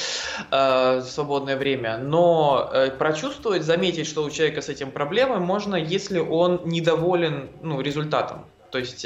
свободное 0.50 1.58
время. 1.58 1.98
Но 1.98 2.72
прочувствовать, 2.98 3.64
заметить, 3.64 4.08
что 4.08 4.24
у 4.24 4.30
человека 4.30 4.62
с 4.62 4.70
этим 4.70 4.92
проблемы, 4.92 5.40
можно, 5.40 5.76
если 5.76 6.20
он 6.20 6.62
недоволен 6.66 7.50
ну, 7.62 7.82
результатом. 7.82 8.46
То 8.72 8.78
есть 8.78 9.06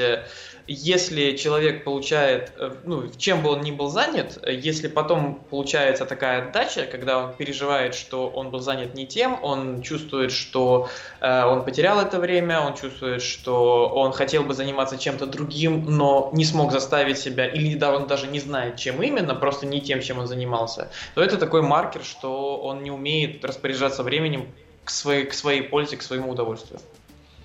если 0.67 1.35
человек 1.35 1.83
получает, 1.83 2.53
э, 2.57 2.71
ну, 2.85 3.09
чем 3.17 3.41
бы 3.41 3.49
он 3.49 3.61
ни 3.61 3.71
был 3.71 3.89
занят, 3.89 4.39
если 4.47 4.87
потом 4.87 5.35
получается 5.49 6.05
такая 6.05 6.47
отдача, 6.47 6.85
когда 6.85 7.19
он 7.19 7.33
переживает, 7.33 7.95
что 7.95 8.29
он 8.29 8.49
был 8.49 8.59
занят 8.59 8.95
не 8.95 9.05
тем, 9.05 9.37
он 9.43 9.81
чувствует, 9.81 10.31
что 10.31 10.87
э, 11.19 11.43
он 11.45 11.65
потерял 11.65 11.99
это 11.99 12.19
время, 12.19 12.61
он 12.61 12.75
чувствует, 12.75 13.21
что 13.21 13.89
он 13.89 14.13
хотел 14.13 14.43
бы 14.43 14.53
заниматься 14.53 14.97
чем-то 14.97 15.25
другим, 15.25 15.85
но 15.85 16.29
не 16.33 16.45
смог 16.45 16.71
заставить 16.71 17.17
себя, 17.17 17.45
или 17.47 17.75
да, 17.75 17.93
он 17.93 18.07
даже 18.07 18.27
не 18.27 18.39
знает, 18.39 18.77
чем 18.77 19.03
именно, 19.03 19.35
просто 19.35 19.65
не 19.65 19.81
тем, 19.81 20.01
чем 20.01 20.19
он 20.19 20.27
занимался, 20.27 20.89
то 21.15 21.21
это 21.21 21.37
такой 21.37 21.61
маркер, 21.61 22.03
что 22.03 22.57
он 22.57 22.83
не 22.83 22.91
умеет 22.91 23.43
распоряжаться 23.43 24.03
временем 24.03 24.47
к 24.85 24.89
своей, 24.89 25.25
к 25.25 25.33
своей 25.33 25.61
пользе, 25.61 25.97
к 25.97 26.01
своему 26.01 26.31
удовольствию. 26.31 26.79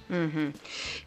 Угу. 0.09 0.53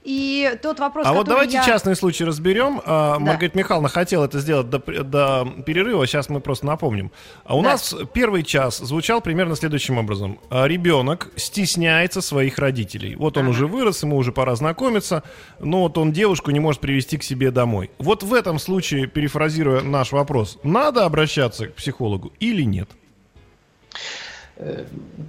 И 0.04 0.60
тот 0.62 0.80
вопрос, 0.80 1.08
А 1.08 1.14
вот 1.14 1.28
давайте 1.28 1.58
я... 1.58 1.66
частный 1.66 1.96
случай 1.96 2.24
разберем. 2.24 2.82
А, 2.86 3.14
да. 3.14 3.20
Маргарита 3.20 3.58
Михайловна 3.58 3.90
хотела 3.90 4.26
это 4.26 4.40
сделать 4.40 4.70
до, 4.70 4.80
до 4.80 5.48
перерыва, 5.66 6.06
сейчас 6.06 6.30
мы 6.30 6.40
просто 6.40 6.66
напомним. 6.66 7.12
А 7.44 7.56
у 7.56 7.64
да. 7.64 7.72
нас 7.72 7.96
первый 8.14 8.44
час 8.44 8.78
звучал 8.78 9.22
примерно 9.22 9.56
следующим 9.56 9.98
образом. 9.98 10.40
А, 10.50 10.68
ребенок 10.68 11.32
стесняется 11.36 12.22
своих 12.22 12.60
родителей. 12.60 13.16
Вот 13.16 13.38
он 13.38 13.44
ага. 13.44 13.52
уже 13.52 13.68
вырос, 13.68 14.04
ему 14.04 14.18
уже 14.18 14.32
пора 14.32 14.56
знакомиться, 14.56 15.24
но 15.60 15.84
вот 15.84 15.98
он 15.98 16.12
девушку 16.12 16.52
не 16.52 16.60
может 16.60 16.82
привести 16.82 17.18
к 17.18 17.24
себе 17.24 17.52
домой. 17.52 17.90
Вот 17.98 18.24
в 18.24 18.34
этом 18.34 18.60
случае, 18.60 19.08
перефразируя 19.08 19.82
наш 19.82 20.12
вопрос, 20.12 20.60
надо 20.64 21.06
обращаться 21.06 21.68
к 21.68 21.76
психологу 21.76 22.32
или 22.40 22.64
нет? 22.64 22.90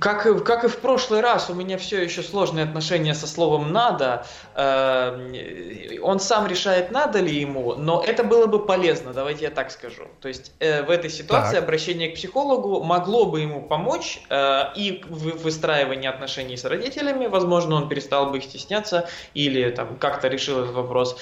Как, 0.01 0.45
как 0.45 0.65
и 0.65 0.69
в 0.69 0.79
прошлый 0.79 1.21
раз, 1.21 1.49
у 1.49 1.55
меня 1.55 1.79
все 1.79 2.03
еще 2.03 2.23
сложные 2.23 2.65
отношения 2.65 3.15
со 3.15 3.27
словом 3.27 3.73
«надо». 3.73 4.27
Э, 4.55 5.99
он 6.03 6.21
сам 6.21 6.47
решает, 6.47 6.91
надо 6.91 7.21
ли 7.21 7.41
ему, 7.41 7.75
но 7.75 8.03
это 8.05 8.25
было 8.25 8.47
бы 8.47 8.67
полезно, 8.67 9.13
давайте 9.13 9.45
я 9.45 9.51
так 9.51 9.71
скажу. 9.71 10.03
То 10.21 10.29
есть 10.29 10.53
э, 10.59 10.83
в 10.83 10.91
этой 10.91 11.09
ситуации 11.09 11.55
так. 11.55 11.65
обращение 11.65 12.11
к 12.11 12.15
психологу 12.15 12.83
могло 12.83 13.27
бы 13.27 13.41
ему 13.41 13.63
помочь 13.63 14.21
э, 14.29 14.65
и 14.77 15.03
в 15.09 15.43
выстраивании 15.43 16.09
отношений 16.09 16.57
с 16.57 16.65
родителями, 16.65 17.27
возможно, 17.27 17.77
он 17.77 17.89
перестал 17.89 18.31
бы 18.31 18.39
их 18.39 18.45
стесняться 18.45 19.09
или 19.33 19.71
там 19.71 19.97
как-то 19.97 20.29
решил 20.29 20.63
этот 20.63 20.75
вопрос, 20.75 21.17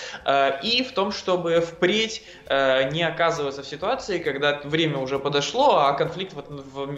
и 0.63 0.83
в 0.83 0.93
том, 0.93 1.13
чтобы 1.13 1.61
впредь 1.61 2.23
не 2.49 3.03
оказываться 3.03 3.63
в 3.63 3.67
ситуации, 3.67 4.19
когда 4.19 4.61
время 4.65 4.99
уже 4.99 5.19
подошло, 5.19 5.79
а 5.79 5.93
конфликт 5.93 6.35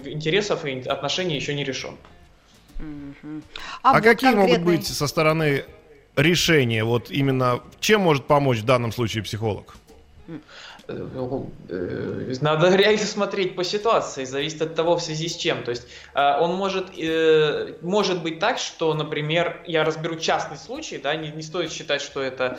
интересов 0.06 0.64
и 0.64 0.72
отношений 0.92 1.36
еще 1.36 1.54
не 1.54 1.64
решен. 1.64 1.96
А, 3.82 3.90
а 3.90 3.92
вот 3.94 4.02
какие 4.02 4.30
конкретный... 4.30 4.58
могут 4.58 4.66
быть 4.66 4.86
со 4.86 5.06
стороны 5.06 5.64
решения? 6.16 6.84
Вот 6.84 7.10
именно 7.10 7.60
чем 7.80 8.02
может 8.02 8.26
помочь 8.26 8.58
в 8.58 8.64
данном 8.64 8.92
случае 8.92 9.22
психолог? 9.22 9.76
Э, 11.68 12.34
надо 12.40 12.74
реально 12.74 12.98
смотреть 12.98 13.56
по 13.56 13.64
ситуации, 13.64 14.24
зависит 14.24 14.62
от 14.62 14.74
того, 14.74 14.96
в 14.96 15.02
связи 15.02 15.28
с 15.28 15.36
чем. 15.36 15.62
То 15.62 15.70
есть 15.70 15.86
э, 16.14 16.38
он 16.40 16.54
может, 16.54 16.86
э, 16.98 17.74
может 17.80 18.22
быть 18.22 18.38
так, 18.38 18.58
что, 18.58 18.92
например, 18.94 19.62
я 19.66 19.84
разберу 19.84 20.16
частный 20.16 20.56
случай, 20.56 20.98
да, 20.98 21.14
не, 21.14 21.30
не 21.30 21.42
стоит 21.42 21.72
считать, 21.72 22.02
что 22.02 22.20
это 22.20 22.58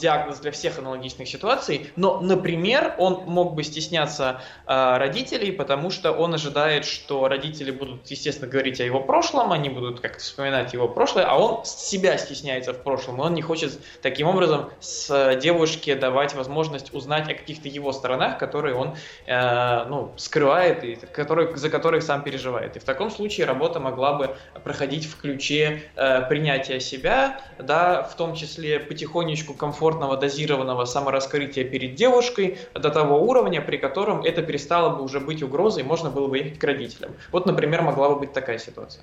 диагноз 0.00 0.40
для 0.40 0.50
всех 0.50 0.78
аналогичных 0.78 1.28
ситуаций, 1.28 1.90
но, 1.96 2.20
например, 2.20 2.94
он 2.98 3.24
мог 3.26 3.54
бы 3.54 3.62
стесняться 3.62 4.40
родителей, 4.66 5.52
потому 5.52 5.90
что 5.90 6.12
он 6.12 6.34
ожидает, 6.34 6.84
что 6.84 7.28
родители 7.28 7.70
будут, 7.70 8.06
естественно, 8.08 8.50
говорить 8.50 8.80
о 8.80 8.84
его 8.84 9.00
прошлом, 9.00 9.52
они 9.52 9.68
будут 9.68 10.00
как-то 10.00 10.20
вспоминать 10.20 10.72
его 10.72 10.88
прошлое, 10.88 11.24
а 11.24 11.38
он 11.38 11.64
себя 11.64 12.18
стесняется 12.18 12.72
в 12.72 12.82
прошлом, 12.82 13.20
и 13.20 13.24
он 13.24 13.34
не 13.34 13.42
хочет 13.42 13.78
таким 14.02 14.28
образом 14.28 14.70
с 14.80 15.36
девушке 15.40 15.94
давать 15.94 16.34
возможность 16.34 16.92
узнать 16.94 17.05
о 17.14 17.34
каких-то 17.34 17.68
его 17.68 17.92
сторонах, 17.92 18.38
которые 18.38 18.74
он 18.74 18.96
э, 19.26 19.84
ну, 19.88 20.12
скрывает 20.16 20.84
и 20.84 20.96
который, 21.12 21.56
за 21.56 21.70
которых 21.70 22.02
сам 22.02 22.22
переживает. 22.22 22.76
И 22.76 22.78
в 22.78 22.84
таком 22.84 23.10
случае 23.10 23.46
работа 23.46 23.80
могла 23.80 24.14
бы 24.14 24.36
проходить 24.64 25.06
в 25.06 25.20
ключе 25.20 25.82
э, 25.96 26.22
принятия 26.28 26.80
себя, 26.80 27.40
да, 27.58 28.02
в 28.02 28.16
том 28.16 28.34
числе 28.34 28.80
потихонечку 28.80 29.54
комфортного, 29.54 30.16
дозированного 30.16 30.84
самораскрытия 30.84 31.64
перед 31.64 31.94
девушкой 31.94 32.58
до 32.74 32.90
того 32.90 33.22
уровня, 33.22 33.60
при 33.60 33.76
котором 33.76 34.22
это 34.22 34.42
перестало 34.42 34.96
бы 34.96 35.02
уже 35.02 35.20
быть 35.20 35.42
угрозой, 35.42 35.82
можно 35.82 36.10
было 36.10 36.28
бы 36.28 36.38
ехать 36.38 36.58
к 36.58 36.64
родителям. 36.64 37.12
Вот, 37.32 37.46
например, 37.46 37.82
могла 37.82 38.08
бы 38.10 38.20
быть 38.20 38.32
такая 38.32 38.58
ситуация. 38.58 39.02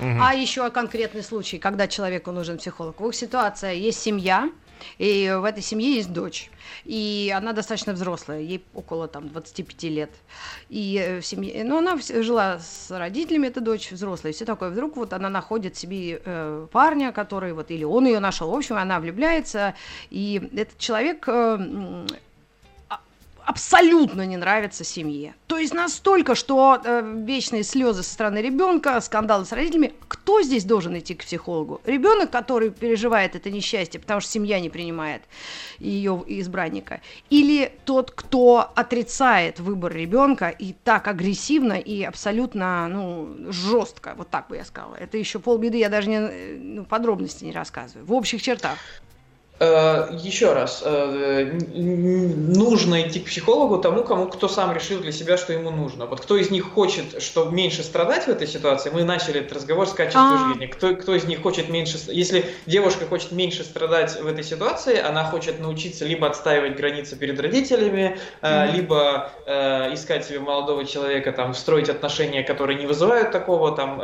Угу. 0.00 0.18
А 0.20 0.34
еще 0.34 0.70
конкретный 0.70 1.22
случай, 1.22 1.58
когда 1.58 1.88
человеку 1.88 2.30
нужен 2.30 2.58
психолог. 2.58 3.00
В 3.00 3.08
их 3.08 3.14
ситуации 3.14 3.76
есть 3.76 4.00
семья, 4.00 4.48
и 4.98 5.34
в 5.38 5.44
этой 5.44 5.62
семье 5.62 5.94
есть 5.94 6.12
дочь. 6.12 6.50
И 6.84 7.32
она 7.36 7.52
достаточно 7.52 7.92
взрослая, 7.92 8.40
ей 8.40 8.64
около 8.74 9.08
там 9.08 9.28
25 9.28 9.82
лет. 9.84 10.10
И 10.68 10.96
э, 10.96 11.20
в 11.20 11.26
семье, 11.26 11.64
ну, 11.64 11.78
она 11.78 11.98
жила 11.98 12.58
с 12.58 12.90
родителями, 12.90 13.48
эта 13.48 13.60
дочь 13.60 13.90
взрослая, 13.90 14.32
и 14.32 14.34
все 14.34 14.44
такое. 14.44 14.70
Вдруг 14.70 14.96
вот 14.96 15.12
она 15.12 15.28
находит 15.28 15.76
себе 15.76 16.20
э, 16.24 16.66
парня, 16.72 17.12
который 17.12 17.52
вот, 17.52 17.70
или 17.70 17.84
он 17.84 18.06
ее 18.06 18.20
нашел, 18.20 18.50
в 18.50 18.54
общем, 18.54 18.76
она 18.76 19.00
влюбляется, 19.00 19.74
и 20.10 20.50
этот 20.54 20.78
человек 20.78 21.24
э, 21.26 22.06
абсолютно 23.48 24.26
не 24.26 24.36
нравится 24.36 24.84
семье. 24.84 25.34
То 25.46 25.56
есть 25.56 25.72
настолько, 25.72 26.34
что 26.34 26.78
э, 26.84 27.02
вечные 27.24 27.64
слезы 27.64 28.02
со 28.02 28.12
стороны 28.12 28.42
ребенка, 28.42 29.00
скандалы 29.00 29.46
с 29.46 29.52
родителями. 29.52 29.94
Кто 30.28 30.42
здесь 30.42 30.64
должен 30.64 30.98
идти 30.98 31.14
к 31.14 31.24
психологу? 31.24 31.80
Ребенок, 31.86 32.30
который 32.30 32.70
переживает 32.70 33.34
это 33.34 33.50
несчастье, 33.50 33.98
потому 33.98 34.20
что 34.20 34.30
семья 34.30 34.60
не 34.60 34.68
принимает 34.68 35.22
ее 35.78 36.22
избранника, 36.26 37.00
или 37.30 37.72
тот, 37.86 38.10
кто 38.10 38.70
отрицает 38.76 39.58
выбор 39.58 39.94
ребенка 39.94 40.50
и 40.50 40.74
так 40.84 41.08
агрессивно 41.08 41.72
и 41.72 42.02
абсолютно 42.02 42.88
ну, 42.88 43.50
жестко, 43.50 44.12
вот 44.18 44.28
так 44.28 44.48
бы 44.48 44.56
я 44.56 44.66
сказала. 44.66 44.96
Это 44.96 45.16
еще 45.16 45.38
полбеды, 45.38 45.78
я 45.78 45.88
даже 45.88 46.10
не, 46.10 46.16
э, 46.16 46.58
ну, 46.60 46.84
подробности 46.84 47.44
не 47.44 47.52
рассказываю. 47.52 48.04
В 48.04 48.12
общих 48.12 48.42
чертах. 48.42 48.76
Э, 49.60 50.08
Еще 50.12 50.52
раз, 50.52 50.82
э, 50.84 51.58
нужно 51.74 53.02
идти 53.02 53.18
к 53.20 53.26
психологу 53.26 53.78
тому, 53.78 54.04
кому 54.04 54.26
кто 54.26 54.46
сам 54.46 54.72
решил 54.72 55.00
для 55.00 55.10
себя, 55.10 55.36
что 55.36 55.52
ему 55.52 55.70
нужно. 55.70 56.06
Вот 56.06 56.20
кто 56.20 56.36
из 56.36 56.50
них 56.50 56.72
хочет, 56.72 57.20
чтобы 57.20 57.52
меньше 57.52 57.82
страдать 57.82 58.26
в 58.26 58.28
этой 58.28 58.46
ситуации, 58.46 58.90
мы 58.90 59.02
начали 59.02 59.40
этот 59.40 59.54
разговор 59.54 59.88
с 59.88 59.92
качеством 59.92 60.22
а. 60.22 60.48
жизни. 60.48 60.66
Кто, 60.66 60.94
кто 60.94 61.14
из 61.14 61.24
них 61.24 61.42
хочет 61.42 61.68
меньше, 61.68 61.98
если 62.08 62.44
девушка 62.66 63.06
хочет 63.06 63.32
меньше 63.32 63.64
страдать 63.64 64.20
в 64.20 64.26
этой 64.28 64.44
ситуации, 64.44 65.00
она 65.00 65.24
хочет 65.24 65.58
научиться 65.58 66.04
либо 66.04 66.28
отстаивать 66.28 66.76
границы 66.76 67.16
перед 67.16 67.40
родителями, 67.40 68.16
mm-hmm. 68.42 68.72
либо 68.72 69.32
искать 69.92 70.24
себе 70.24 70.38
молодого 70.38 70.84
человека, 70.84 71.32
там, 71.32 71.54
строить 71.54 71.88
отношения, 71.88 72.44
которые 72.44 72.78
не 72.78 72.86
вызывают 72.86 73.32
такого 73.32 73.74
там 73.74 73.98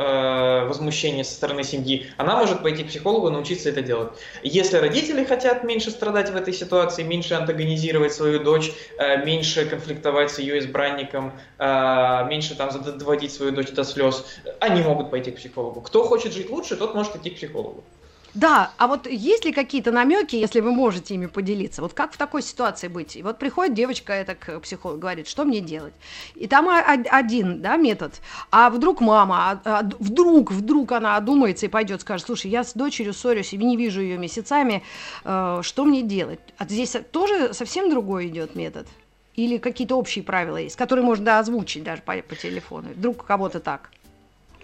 возмущения 0.67 1.23
со 1.23 1.33
стороны 1.33 1.63
семьи, 1.63 2.07
она 2.17 2.35
может 2.35 2.61
пойти 2.61 2.83
к 2.83 2.87
психологу 2.87 3.29
и 3.29 3.31
научиться 3.31 3.69
это 3.69 3.81
делать. 3.81 4.09
Если 4.43 4.77
родители 4.77 5.23
хотят 5.23 5.44
хотят 5.45 5.63
меньше 5.63 5.91
страдать 5.91 6.31
в 6.31 6.35
этой 6.35 6.53
ситуации, 6.53 7.03
меньше 7.03 7.35
антагонизировать 7.35 8.13
свою 8.13 8.43
дочь, 8.43 8.71
э, 8.97 9.23
меньше 9.23 9.65
конфликтовать 9.65 10.31
с 10.31 10.39
ее 10.39 10.57
избранником, 10.57 11.33
э, 11.59 12.25
меньше 12.27 12.55
там 12.55 12.69
доводить 12.97 13.31
свою 13.31 13.51
дочь 13.51 13.71
до 13.71 13.83
слез, 13.83 14.25
они 14.59 14.81
могут 14.81 15.11
пойти 15.11 15.31
к 15.31 15.35
психологу. 15.35 15.81
Кто 15.81 16.03
хочет 16.03 16.33
жить 16.33 16.49
лучше, 16.49 16.75
тот 16.75 16.95
может 16.95 17.15
идти 17.15 17.29
к 17.29 17.35
психологу. 17.35 17.83
Да, 18.35 18.73
а 18.77 18.87
вот 18.87 19.07
есть 19.07 19.45
ли 19.45 19.53
какие-то 19.53 19.91
намеки, 19.91 20.35
если 20.35 20.59
вы 20.59 20.71
можете 20.71 21.15
ими 21.15 21.27
поделиться? 21.27 21.81
Вот 21.81 21.93
как 21.93 22.11
в 22.11 22.17
такой 22.17 22.41
ситуации 22.41 22.89
быть? 22.89 23.15
И 23.15 23.23
вот 23.23 23.39
приходит 23.39 23.73
девочка, 23.73 24.11
это 24.11 24.35
к 24.35 24.59
психологу, 24.59 24.99
говорит, 24.99 25.29
что 25.29 25.45
мне 25.45 25.61
делать? 25.61 25.93
И 26.35 26.45
там 26.47 26.67
один, 26.69 27.61
да, 27.61 27.77
метод. 27.77 28.19
А 28.51 28.69
вдруг 28.69 28.99
мама, 28.99 29.51
а, 29.51 29.59
а, 29.63 29.89
вдруг, 29.99 30.51
вдруг 30.51 30.91
она 30.91 31.15
одумается 31.15 31.65
и 31.65 31.69
пойдет, 31.69 32.01
скажет, 32.01 32.27
слушай, 32.27 32.51
я 32.51 32.65
с 32.65 32.73
дочерью 32.73 33.13
ссорюсь 33.13 33.53
и 33.53 33.57
не 33.57 33.77
вижу 33.77 34.01
ее 34.01 34.17
месяцами, 34.17 34.83
э, 35.23 35.59
что 35.61 35.85
мне 35.85 36.01
делать? 36.01 36.39
А 36.57 36.65
здесь 36.65 36.93
тоже 37.11 37.53
совсем 37.53 37.89
другой 37.89 38.27
идет 38.27 38.53
метод? 38.53 38.85
Или 39.35 39.57
какие-то 39.57 39.95
общие 39.95 40.25
правила 40.25 40.57
есть, 40.57 40.75
которые 40.75 41.05
можно 41.05 41.39
озвучить 41.39 41.83
даже 41.83 42.01
по, 42.01 42.13
по 42.17 42.35
телефону? 42.35 42.89
Вдруг 42.89 43.25
кого-то 43.25 43.61
так? 43.61 43.91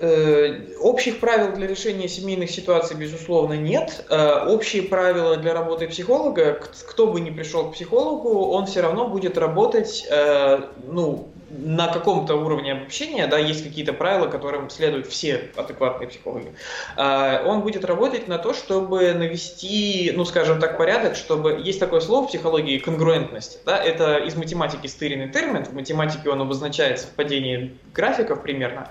Э, 0.03 0.61
общих 0.79 1.19
правил 1.19 1.53
для 1.53 1.67
решения 1.67 2.07
семейных 2.07 2.49
ситуаций, 2.49 2.97
безусловно, 2.97 3.53
нет. 3.53 4.03
Э, 4.09 4.47
общие 4.47 4.81
правила 4.81 5.37
для 5.37 5.53
работы 5.53 5.87
психолога, 5.87 6.59
кто 6.87 7.05
бы 7.05 7.21
ни 7.21 7.29
пришел 7.29 7.69
к 7.69 7.73
психологу, 7.73 8.47
он 8.47 8.65
все 8.65 8.81
равно 8.81 9.07
будет 9.07 9.37
работать 9.37 10.07
э, 10.09 10.61
ну, 10.87 11.27
на 11.51 11.87
каком-то 11.93 12.33
уровне 12.33 12.71
обобщения, 12.71 13.27
да, 13.27 13.37
есть 13.37 13.63
какие-то 13.63 13.93
правила, 13.93 14.25
которым 14.25 14.71
следуют 14.71 15.05
все 15.05 15.51
адекватные 15.55 16.07
психологи. 16.07 16.53
Он 16.97 17.59
будет 17.59 17.83
работать 17.83 18.29
на 18.29 18.37
то, 18.37 18.53
чтобы 18.53 19.13
навести, 19.13 20.13
ну, 20.15 20.23
скажем 20.23 20.61
так, 20.61 20.77
порядок, 20.77 21.17
чтобы... 21.17 21.59
Есть 21.61 21.81
такое 21.81 21.99
слово 21.99 22.23
в 22.25 22.29
психологии 22.29 22.77
конгруентность. 22.77 23.59
Да, 23.65 23.77
это 23.77 24.15
из 24.15 24.37
математики 24.37 24.87
стыренный 24.87 25.27
термин. 25.27 25.65
В 25.65 25.73
математике 25.73 26.29
он 26.29 26.41
обозначает 26.41 27.01
совпадение 27.01 27.73
графиков 27.93 28.41
примерно. 28.41 28.89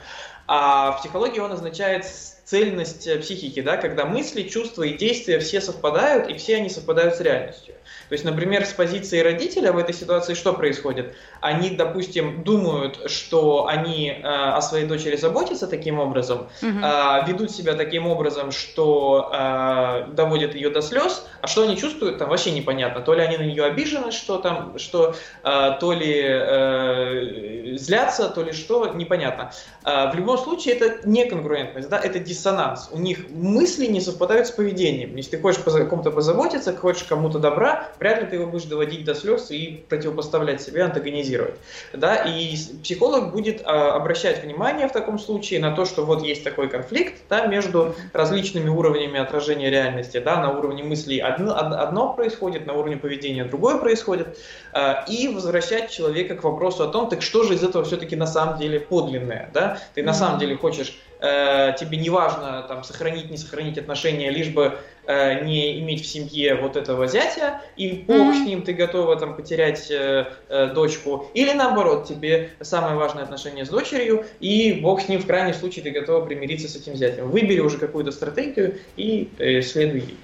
А 0.52 0.90
в 0.90 0.98
психологии 0.98 1.38
он 1.38 1.52
означает 1.52 2.04
цельность 2.44 3.08
психики, 3.20 3.62
да, 3.62 3.76
когда 3.76 4.04
мысли, 4.04 4.42
чувства 4.42 4.82
и 4.82 4.98
действия 4.98 5.38
все 5.38 5.60
совпадают, 5.60 6.28
и 6.28 6.34
все 6.34 6.56
они 6.56 6.68
совпадают 6.68 7.14
с 7.14 7.20
реальностью. 7.20 7.76
То 8.10 8.14
есть, 8.14 8.24
например, 8.24 8.66
с 8.66 8.72
позиции 8.72 9.20
родителя 9.20 9.72
в 9.72 9.78
этой 9.78 9.94
ситуации 9.94 10.34
что 10.34 10.52
происходит? 10.52 11.14
Они, 11.40 11.70
допустим, 11.70 12.42
думают, 12.42 13.10
что 13.10 13.68
они 13.68 14.10
э, 14.10 14.22
о 14.22 14.60
своей 14.60 14.86
дочери 14.86 15.14
заботятся 15.14 15.68
таким 15.68 16.00
образом, 16.00 16.48
угу. 16.60 16.78
э, 16.82 17.26
ведут 17.28 17.52
себя 17.52 17.74
таким 17.74 18.08
образом, 18.08 18.50
что 18.50 19.30
э, 19.32 20.06
доводят 20.12 20.56
ее 20.56 20.70
до 20.70 20.82
слез, 20.82 21.24
а 21.40 21.46
что 21.46 21.62
они 21.62 21.76
чувствуют, 21.76 22.18
там 22.18 22.28
вообще 22.28 22.50
непонятно. 22.50 23.00
То 23.00 23.14
ли 23.14 23.22
они 23.22 23.38
на 23.38 23.42
нее 23.42 23.64
обижены, 23.64 24.10
что 24.10 24.38
там, 24.38 24.76
что 24.78 25.14
э, 25.44 25.70
то 25.80 25.92
ли 25.92 26.20
э, 26.20 27.76
злятся, 27.76 28.28
то 28.28 28.42
ли 28.42 28.52
что, 28.52 28.88
непонятно. 28.88 29.52
Э, 29.84 30.10
в 30.10 30.16
любом 30.16 30.36
случае, 30.36 30.74
это 30.74 31.08
не 31.08 31.26
конгруентность, 31.26 31.88
да, 31.88 31.98
это 31.98 32.18
дис 32.18 32.40
диссонанс. 32.40 32.88
У 32.92 32.98
них 32.98 33.30
мысли 33.30 33.86
не 33.86 34.00
совпадают 34.00 34.46
с 34.46 34.50
поведением. 34.50 35.16
Если 35.16 35.36
ты 35.36 35.42
хочешь 35.42 35.60
о 35.66 35.84
ком-то 35.84 36.10
позаботиться, 36.10 36.76
хочешь 36.76 37.04
кому-то 37.04 37.38
добра, 37.38 37.88
вряд 38.00 38.20
ли 38.20 38.26
ты 38.26 38.36
его 38.36 38.46
будешь 38.46 38.64
доводить 38.64 39.04
до 39.04 39.14
слез 39.14 39.50
и 39.50 39.84
противопоставлять 39.88 40.62
себе, 40.62 40.82
антагонизировать. 40.82 41.54
Да? 41.92 42.16
И 42.16 42.56
психолог 42.82 43.30
будет 43.30 43.62
а, 43.64 43.94
обращать 43.94 44.42
внимание 44.42 44.88
в 44.88 44.92
таком 44.92 45.18
случае 45.18 45.60
на 45.60 45.70
то, 45.72 45.84
что 45.84 46.04
вот 46.04 46.22
есть 46.22 46.42
такой 46.42 46.68
конфликт 46.68 47.22
да, 47.28 47.46
между 47.46 47.94
различными 48.12 48.70
уровнями 48.70 49.20
отражения 49.20 49.70
реальности. 49.70 50.18
Да? 50.18 50.40
На 50.40 50.50
уровне 50.50 50.82
мыслей 50.82 51.18
одно, 51.18 51.54
одно 51.56 52.14
происходит, 52.14 52.66
на 52.66 52.72
уровне 52.72 52.96
поведения 52.96 53.44
другое 53.44 53.76
происходит. 53.76 54.38
А, 54.72 55.04
и 55.06 55.28
возвращать 55.28 55.90
человека 55.90 56.34
к 56.36 56.42
вопросу 56.42 56.82
о 56.84 56.88
том, 56.88 57.08
так 57.08 57.20
что 57.20 57.44
же 57.44 57.54
из 57.54 57.62
этого 57.62 57.84
все-таки 57.84 58.16
на 58.16 58.26
самом 58.26 58.58
деле 58.58 58.80
подлинное. 58.80 59.50
Да? 59.52 59.78
Ты 59.94 60.02
на 60.02 60.14
самом 60.14 60.38
деле 60.38 60.56
хочешь 60.56 60.98
э, 61.20 61.74
тебе 61.78 61.98
не 61.98 62.10
важно 62.10 62.64
там, 62.66 62.82
сохранить, 62.84 63.30
не 63.30 63.36
сохранить 63.36 63.78
отношения, 63.78 64.30
лишь 64.30 64.48
бы 64.48 64.78
э, 65.10 65.44
не 65.44 65.80
иметь 65.80 66.02
в 66.02 66.06
семье 66.06 66.54
вот 66.54 66.76
этого 66.76 67.06
зятя, 67.06 67.60
и 67.76 68.04
бог 68.06 68.16
mm-hmm. 68.16 68.42
с 68.42 68.46
ним 68.46 68.62
ты 68.62 68.72
готова 68.72 69.16
там, 69.16 69.36
потерять 69.36 69.90
э, 69.90 70.26
э, 70.48 70.66
дочку, 70.68 71.30
или 71.34 71.52
наоборот, 71.52 72.06
тебе 72.06 72.50
самое 72.60 72.96
важное 72.96 73.24
отношение 73.24 73.64
с 73.64 73.68
дочерью, 73.68 74.24
и 74.40 74.72
бог 74.80 75.00
с 75.00 75.08
ним 75.08 75.20
в 75.20 75.26
крайнем 75.26 75.54
случае 75.54 75.82
ты 75.82 75.90
готова 75.90 76.24
примириться 76.24 76.68
с 76.68 76.76
этим 76.76 76.96
зятем. 76.96 77.30
Выбери 77.30 77.60
уже 77.60 77.78
какую-то 77.78 78.12
стратегию 78.12 78.78
и 78.96 79.28
э, 79.38 79.62
следуй 79.62 80.00
ей. 80.00 80.16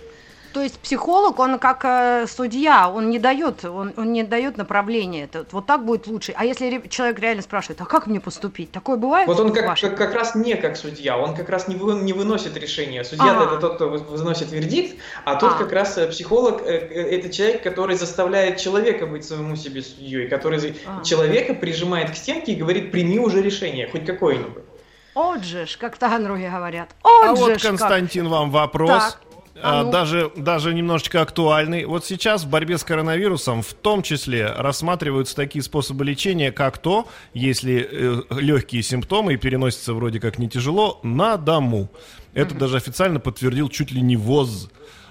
То 0.57 0.63
есть 0.63 0.79
психолог, 0.79 1.39
он 1.39 1.59
как 1.59 1.85
э, 1.85 2.25
судья, 2.27 2.89
он 2.89 3.11
не 3.11 3.19
дает, 3.19 3.67
он, 3.67 3.93
он 3.95 4.15
не 4.15 4.23
дает 4.23 4.57
направления. 4.57 5.25
Это, 5.25 5.45
вот 5.53 5.67
так 5.67 5.85
будет 5.85 6.07
лучше. 6.07 6.33
А 6.35 6.47
если 6.47 6.83
человек 6.89 7.19
реально 7.19 7.43
спрашивает, 7.43 7.79
а 7.83 7.85
как 7.85 8.07
мне 8.07 8.21
поступить? 8.21 8.73
Такое 8.73 8.97
бывает? 8.97 9.29
Вот 9.29 9.39
он 9.39 9.53
как, 9.53 9.79
как, 9.79 9.99
как 9.99 10.15
раз 10.15 10.35
не 10.35 10.55
как 10.55 10.79
судья, 10.79 11.19
он 11.19 11.37
как 11.37 11.51
раз 11.51 11.69
не, 11.69 11.77
вы, 11.77 11.97
не 11.97 12.15
выносит 12.15 12.57
решение. 12.57 13.05
Судья 13.05 13.39
это 13.43 13.59
тот, 13.59 13.75
кто 13.75 13.91
выносит 13.91 14.51
вердикт, 14.51 14.97
а 15.27 15.35
тот 15.35 15.57
а. 15.57 15.59
как 15.59 15.73
раз 15.73 15.99
э, 15.99 16.09
психолог 16.09 16.63
э, 16.63 16.71
э, 16.71 17.19
это 17.19 17.29
человек, 17.29 17.63
который 17.63 17.97
заставляет 17.97 18.57
человека 18.57 19.05
быть 19.05 19.27
самому 19.27 19.57
себе 19.57 19.83
судьей, 19.83 20.27
который 20.27 20.75
а. 20.87 21.05
человека 21.05 21.53
прижимает 21.53 22.13
к 22.13 22.15
стенке 22.15 22.53
и 22.53 22.57
говорит, 22.57 22.93
прими 22.93 23.19
уже 23.19 23.43
решение, 23.43 23.91
хоть 23.93 24.07
какое-нибудь. 24.07 24.65
Отже 25.13 25.67
ж, 25.67 25.77
как 25.77 25.99
таганроги 25.99 26.47
говорят. 26.47 26.95
Отже 27.03 27.29
а 27.29 27.35
вот, 27.35 27.63
Константин, 27.63 28.25
как... 28.25 28.33
вам 28.33 28.51
вопрос. 28.51 28.91
Так. 28.91 29.26
А, 29.63 29.81
а 29.81 29.85
ну. 29.85 29.91
даже, 29.91 30.31
даже 30.37 30.75
немножечко 30.75 31.23
актуальный. 31.23 31.85
Вот 31.85 32.05
сейчас 32.05 32.45
в 32.45 32.51
борьбе 32.51 32.79
с 32.79 32.85
коронавирусом 32.85 33.63
в 33.63 33.73
том 33.75 34.03
числе 34.03 34.47
рассматриваются 34.47 35.35
такие 35.35 35.63
способы 35.63 36.05
лечения, 36.05 36.53
как 36.53 36.79
то, 36.79 37.09
если 37.33 37.89
э, 37.91 38.23
легкие 38.31 38.83
симптомы 38.83 39.35
и 39.35 39.37
переносятся 39.37 39.95
вроде 39.95 40.21
как 40.21 40.39
не 40.39 40.49
тяжело, 40.49 41.01
на 41.03 41.37
дому. 41.37 41.89
Это 42.35 42.53
угу. 42.53 42.61
даже 42.61 42.77
официально 42.77 43.19
подтвердил 43.19 43.69
чуть 43.69 43.91
ли 43.91 44.01
не 44.01 44.17
ВОЗ. 44.17 44.71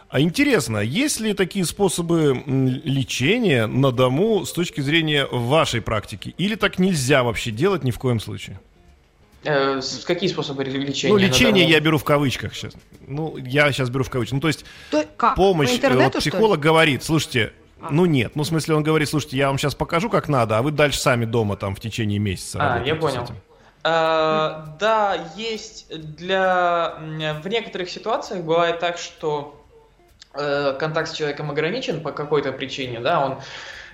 А 0.10 0.22
интересно, 0.22 0.78
есть 0.78 1.20
ли 1.20 1.34
такие 1.34 1.66
способы 1.66 2.42
лечения 2.46 3.66
на 3.66 3.92
дому 3.92 4.46
с 4.46 4.52
точки 4.54 4.80
зрения 4.82 5.26
вашей 5.26 5.82
практики? 5.82 6.36
Или 6.38 6.56
так 6.56 6.80
нельзя 6.80 7.24
вообще 7.24 7.52
делать 7.52 7.84
ни 7.84 7.92
в 7.92 8.00
коем 8.00 8.20
случае? 8.20 8.60
Э, 9.46 9.82
какие 10.06 10.30
способы 10.30 10.64
лечения? 10.64 11.14
Ну, 11.14 11.18
лечение 11.18 11.66
я 11.66 11.80
беру 11.80 11.98
в 11.98 12.04
кавычках 12.04 12.56
сейчас. 12.56 12.74
Ну, 13.08 13.38
я 13.38 13.72
сейчас 13.72 13.90
беру 13.90 14.04
в 14.04 14.10
кавычках. 14.10 14.34
Ну, 14.34 14.42
то 14.42 14.48
есть 14.48 14.66
то, 14.90 15.06
как? 15.16 15.36
помощь. 15.36 15.70
По 15.70 15.76
интернету, 15.76 16.14
вот 16.16 16.20
психолог 16.22 16.60
говорит, 16.60 17.04
слушайте, 17.04 17.54
а. 17.80 17.90
Ну 17.92 18.06
нет, 18.06 18.36
ну 18.36 18.44
в 18.44 18.48
смысле 18.48 18.76
он 18.76 18.84
говорит, 18.84 19.10
слушайте, 19.10 19.38
я 19.38 19.48
вам 19.48 19.58
сейчас 19.58 19.76
покажу, 19.76 20.10
как 20.10 20.28
надо, 20.28 20.58
а 20.58 20.62
вы 20.62 20.72
дальше 20.72 21.00
сами 21.00 21.26
дома 21.26 21.56
там 21.56 21.76
в 21.76 21.80
течение 21.80 22.20
месяца. 22.20 22.58
А, 22.60 22.84
я 22.84 22.96
понял. 22.96 23.28
А, 23.84 24.76
да, 24.80 25.18
есть 25.36 25.88
для... 25.90 26.96
В 27.44 27.48
некоторых 27.48 27.90
ситуациях 27.90 28.44
бывает 28.44 28.80
так, 28.80 28.98
что 28.98 29.64
э, 30.34 30.76
контакт 30.80 31.10
с 31.10 31.14
человеком 31.14 31.52
ограничен 31.52 32.02
по 32.02 32.12
какой-то 32.12 32.52
причине, 32.52 33.00
да, 33.00 33.24
он 33.24 33.40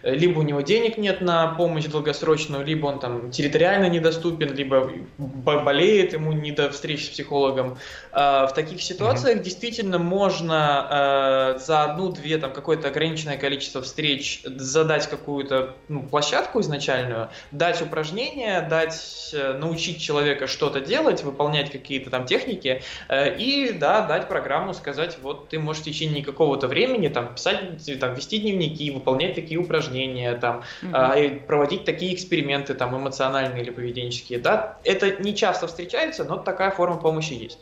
либо 0.04 0.40
у 0.40 0.42
него 0.42 0.62
денег 0.62 0.98
нет 0.98 1.22
на 1.22 1.48
помощь 1.48 1.86
долгосрочную, 1.86 2.66
либо 2.66 2.88
он 2.88 3.00
там 3.00 3.32
территориально 3.32 3.90
недоступен, 3.90 4.54
либо 4.54 4.92
болеет, 5.18 6.14
ему 6.14 6.32
не 6.32 6.52
до 6.52 6.70
встреч 6.70 7.06
с 7.06 7.10
психологом. 7.10 7.78
А, 8.12 8.48
в 8.48 8.54
таких 8.54 8.82
ситуациях 8.82 9.40
mm-hmm. 9.40 9.44
действительно 9.44 10.00
можно 10.00 10.88
а, 10.90 11.58
за 11.58 11.84
одну-две, 11.84 12.38
там, 12.38 12.54
какое-то 12.54 12.88
ограниченное 12.88 13.38
количество 13.38 13.82
встреч 13.82 14.42
задать 14.44 15.08
какую-то 15.08 15.76
ну, 15.88 16.04
площадку 16.04 16.62
изначальную, 16.62 17.30
дать 17.52 17.82
упражнения, 17.82 18.62
дать, 18.62 19.32
э, 19.34 19.54
научить 19.54 20.02
человека 20.02 20.48
что-то 20.48 20.80
делать, 20.80 21.24
выполнять 21.24 21.72
какие-то 21.72 22.10
там 22.10 22.26
техники, 22.26 22.82
э, 23.10 23.38
и, 23.38 23.72
да, 23.74 24.06
дать 24.06 24.28
программу, 24.28 24.74
сказать, 24.74 25.18
вот 25.22 25.50
ты 25.50 25.60
можешь 25.60 25.82
в 25.82 25.86
течение 25.86 26.24
какого-то 26.24 26.68
времени 26.68 27.08
там 27.08 27.36
писать, 27.36 27.60
там, 28.00 28.14
вести 28.14 28.40
дневники, 28.40 28.92
выполнять 28.92 29.36
такие 29.36 29.60
упражнения, 29.60 29.91
упражнения, 29.92 30.36
там, 30.36 30.64
mm-hmm. 30.82 31.46
проводить 31.46 31.86
такие 31.86 32.14
эксперименты 32.14 32.74
там, 32.74 32.96
эмоциональные 32.96 33.64
или 33.64 33.72
поведенческие. 33.72 34.40
Да? 34.40 34.78
Это 34.84 35.22
не 35.22 35.36
часто 35.36 35.68
встречается, 35.68 36.24
но 36.24 36.38
такая 36.38 36.72
форма 36.72 36.98
помощи 36.98 37.34
есть. 37.34 37.60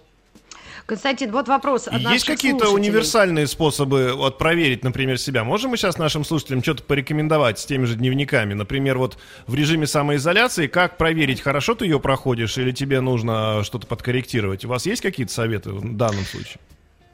Константин, 0.85 1.31
вот 1.31 1.47
вопрос 1.47 1.87
от 1.87 1.99
Есть 1.99 2.25
какие-то 2.25 2.71
универсальные 2.71 3.45
способы 3.45 4.13
вот, 4.15 4.39
проверить, 4.39 4.83
например, 4.83 5.19
себя? 5.19 5.43
Можем 5.43 5.69
мы 5.69 5.77
сейчас 5.77 5.99
нашим 5.99 6.25
слушателям 6.25 6.63
что-то 6.63 6.81
порекомендовать 6.81 7.59
с 7.59 7.65
теми 7.65 7.85
же 7.85 7.93
дневниками? 7.95 8.55
Например, 8.55 8.97
вот 8.97 9.19
в 9.45 9.53
режиме 9.53 9.85
самоизоляции, 9.85 10.65
как 10.65 10.97
проверить, 10.97 11.41
хорошо 11.41 11.75
ты 11.75 11.85
ее 11.85 11.99
проходишь 11.99 12.57
или 12.57 12.71
тебе 12.71 13.01
нужно 13.01 13.63
что-то 13.63 13.85
подкорректировать? 13.85 14.65
У 14.65 14.67
вас 14.67 14.87
есть 14.87 15.03
какие-то 15.03 15.31
советы 15.31 15.69
в 15.69 15.95
данном 15.95 16.25
случае? 16.25 16.57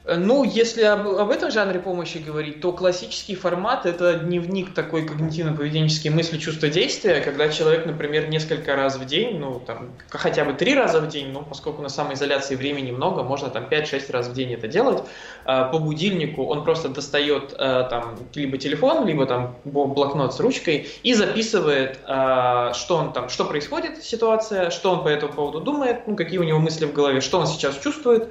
Ну, 0.08 0.44
если 0.44 0.84
об, 0.84 1.08
об 1.08 1.30
этом 1.30 1.50
жанре 1.50 1.80
помощи 1.80 2.18
говорить, 2.18 2.60
то 2.60 2.70
классический 2.70 3.34
формат– 3.34 3.86
это 3.86 4.14
дневник 4.14 4.72
такой 4.72 5.04
когнитивно-поведенческий 5.04 6.10
мысли, 6.10 6.38
чувства, 6.38 6.68
действия, 6.68 7.20
когда 7.20 7.48
человек, 7.48 7.86
например, 7.86 8.28
несколько 8.28 8.76
раз 8.76 8.98
в 8.98 9.04
день, 9.04 9.38
ну, 9.40 9.58
там, 9.58 9.90
хотя 10.08 10.44
бы 10.44 10.52
три 10.52 10.76
раза 10.76 11.00
в 11.00 11.08
день, 11.08 11.32
ну, 11.32 11.42
поскольку 11.42 11.82
на 11.82 11.88
самоизоляции 11.88 12.54
времени 12.54 12.92
много, 12.92 13.24
можно 13.24 13.50
там 13.50 13.64
5-6 13.64 14.12
раз 14.12 14.28
в 14.28 14.32
день 14.32 14.52
это 14.52 14.68
делать, 14.68 15.02
а, 15.44 15.64
по 15.64 15.80
будильнику 15.80 16.44
он 16.44 16.62
просто 16.62 16.88
достает 16.88 17.52
а, 17.58 17.82
там 17.84 18.16
либо 18.36 18.58
телефон, 18.58 19.06
либо 19.06 19.26
там 19.26 19.56
блокнот 19.64 20.32
с 20.32 20.38
ручкой 20.38 20.88
и 21.02 21.14
записывает, 21.14 21.98
а, 22.04 22.72
что 22.74 22.98
он 22.98 23.12
там, 23.12 23.28
что 23.28 23.44
происходит, 23.44 24.04
ситуация, 24.04 24.70
что 24.70 24.92
он 24.92 25.02
по 25.02 25.08
этому 25.08 25.32
поводу 25.32 25.60
думает, 25.60 26.06
ну, 26.06 26.14
какие 26.14 26.38
у 26.38 26.44
него 26.44 26.60
мысли 26.60 26.84
в 26.86 26.92
голове, 26.92 27.20
что 27.20 27.40
он 27.40 27.48
сейчас 27.48 27.76
чувствует 27.78 28.28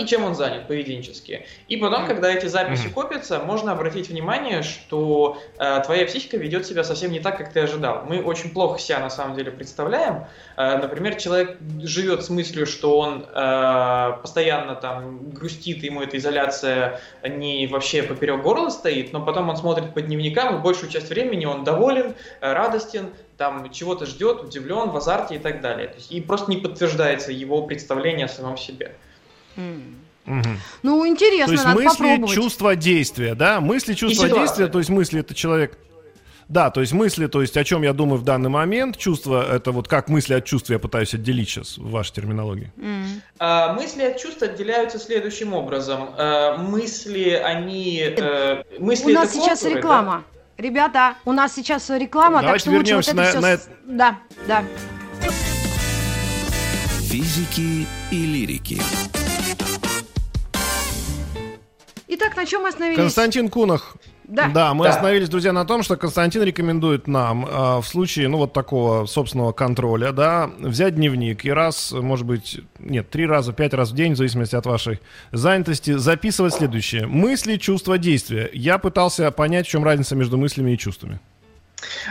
и 0.00 0.06
чем 0.06 0.24
он 0.24 0.36
занят, 0.36 0.68
поведение 0.68 0.99
поведенческие. 1.00 1.46
И 1.68 1.76
потом, 1.76 2.06
когда 2.06 2.30
эти 2.30 2.46
записи 2.46 2.86
mm-hmm. 2.86 2.92
копятся, 2.92 3.38
можно 3.40 3.72
обратить 3.72 4.08
внимание, 4.08 4.62
что 4.62 5.38
э, 5.58 5.82
твоя 5.84 6.06
психика 6.06 6.36
ведет 6.36 6.66
себя 6.66 6.84
совсем 6.84 7.10
не 7.10 7.20
так, 7.20 7.38
как 7.38 7.52
ты 7.52 7.60
ожидал. 7.60 8.04
Мы 8.06 8.22
очень 8.22 8.50
плохо 8.50 8.78
себя 8.78 9.00
на 9.00 9.10
самом 9.10 9.36
деле 9.36 9.50
представляем. 9.50 10.26
Э, 10.56 10.76
например, 10.78 11.16
человек 11.16 11.58
живет 11.82 12.24
с 12.24 12.30
мыслью, 12.30 12.66
что 12.66 12.98
он 12.98 13.24
э, 13.24 14.12
постоянно 14.20 14.74
там 14.74 15.30
грустит, 15.30 15.82
ему 15.82 16.02
эта 16.02 16.16
изоляция 16.16 17.00
не 17.26 17.66
вообще 17.66 18.02
поперек 18.02 18.42
горла 18.42 18.70
стоит, 18.70 19.12
но 19.12 19.24
потом 19.24 19.48
он 19.48 19.56
смотрит 19.56 19.94
по 19.94 20.00
дневникам, 20.00 20.56
и 20.56 20.62
большую 20.62 20.90
часть 20.90 21.08
времени 21.08 21.46
он 21.46 21.64
доволен, 21.64 22.14
э, 22.40 22.52
радостен, 22.52 23.10
там 23.36 23.70
чего-то 23.70 24.04
ждет, 24.04 24.42
удивлен, 24.42 24.90
в 24.90 24.96
азарте 24.96 25.36
и 25.36 25.38
так 25.38 25.62
далее. 25.62 25.88
То 25.88 25.94
есть, 25.94 26.12
и 26.12 26.20
просто 26.20 26.50
не 26.50 26.58
подтверждается 26.58 27.32
его 27.32 27.62
представление 27.62 28.26
о 28.26 28.28
самом 28.28 28.58
себе. 28.58 28.94
Mm. 29.56 29.94
Угу. 30.26 30.48
Ну, 30.82 31.06
интересно, 31.06 31.46
То 31.46 31.52
есть 31.52 31.64
надо 31.64 31.80
мысли, 31.80 31.98
попробовать. 31.98 32.34
чувства, 32.34 32.76
действия, 32.76 33.34
да? 33.34 33.60
Мысли, 33.60 33.94
чувства, 33.94 34.28
действия, 34.28 34.68
то 34.68 34.78
есть 34.78 34.90
мысли 34.90 35.20
это 35.20 35.34
человек... 35.34 35.78
Да, 36.48 36.70
то 36.70 36.80
есть 36.80 36.92
мысли, 36.92 37.28
то 37.28 37.42
есть 37.42 37.56
о 37.56 37.62
чем 37.62 37.82
я 37.82 37.92
думаю 37.92 38.18
в 38.18 38.24
данный 38.24 38.50
момент, 38.50 38.96
чувства, 38.96 39.46
это 39.54 39.70
вот 39.70 39.86
как 39.86 40.08
мысли 40.08 40.34
от 40.34 40.44
чувств 40.44 40.68
я 40.68 40.80
пытаюсь 40.80 41.14
отделить 41.14 41.48
сейчас 41.48 41.78
в 41.78 41.88
вашей 41.90 42.12
терминологии. 42.12 42.72
Mm. 42.76 43.04
А, 43.38 43.72
мысли 43.72 44.02
от 44.02 44.18
чувств 44.18 44.42
отделяются 44.42 44.98
следующим 44.98 45.54
образом. 45.54 46.10
А, 46.18 46.56
мысли, 46.56 47.30
они... 47.30 48.02
А, 48.20 48.64
мысли 48.80 49.12
у 49.12 49.14
нас 49.14 49.32
сейчас 49.32 49.60
контуры, 49.60 49.78
реклама. 49.78 50.24
Да? 50.56 50.62
Ребята, 50.64 51.14
у 51.24 51.32
нас 51.32 51.54
сейчас 51.54 51.88
реклама, 51.88 52.42
Давайте 52.42 52.52
так 52.52 52.60
что 52.60 52.70
вернемся 52.72 53.14
вот 53.14 53.34
на, 53.34 53.40
на 53.40 53.52
это... 53.52 53.62
Да, 53.86 54.18
да. 54.48 54.64
Физики 57.08 57.86
и 58.10 58.26
лирики. 58.26 58.80
Итак, 62.20 62.36
на 62.36 62.44
чем 62.44 62.62
мы 62.62 62.68
остановились? 62.68 62.98
Константин 62.98 63.48
Кунах. 63.48 63.96
Да. 64.24 64.48
Да, 64.48 64.74
мы 64.74 64.84
да. 64.84 64.90
остановились, 64.90 65.28
друзья, 65.30 65.52
на 65.52 65.64
том, 65.64 65.82
что 65.82 65.96
Константин 65.96 66.42
рекомендует 66.42 67.08
нам 67.08 67.46
э, 67.46 67.78
в 67.80 67.84
случае, 67.84 68.28
ну, 68.28 68.36
вот 68.36 68.52
такого 68.52 69.06
собственного 69.06 69.52
контроля, 69.52 70.12
да, 70.12 70.50
взять 70.58 70.96
дневник 70.96 71.44
и 71.46 71.50
раз, 71.50 71.92
может 71.92 72.26
быть, 72.26 72.60
нет, 72.78 73.08
три 73.08 73.26
раза, 73.26 73.52
пять 73.54 73.72
раз 73.72 73.90
в 73.90 73.94
день, 73.94 74.12
в 74.12 74.16
зависимости 74.16 74.54
от 74.54 74.66
вашей 74.66 75.00
занятости, 75.32 75.96
записывать 75.96 76.54
следующее. 76.54 77.06
Мысли, 77.06 77.56
чувства, 77.56 77.96
действия. 77.96 78.50
Я 78.52 78.76
пытался 78.78 79.30
понять, 79.30 79.66
в 79.66 79.70
чем 79.70 79.82
разница 79.82 80.14
между 80.14 80.36
мыслями 80.36 80.72
и 80.72 80.78
чувствами. 80.78 81.20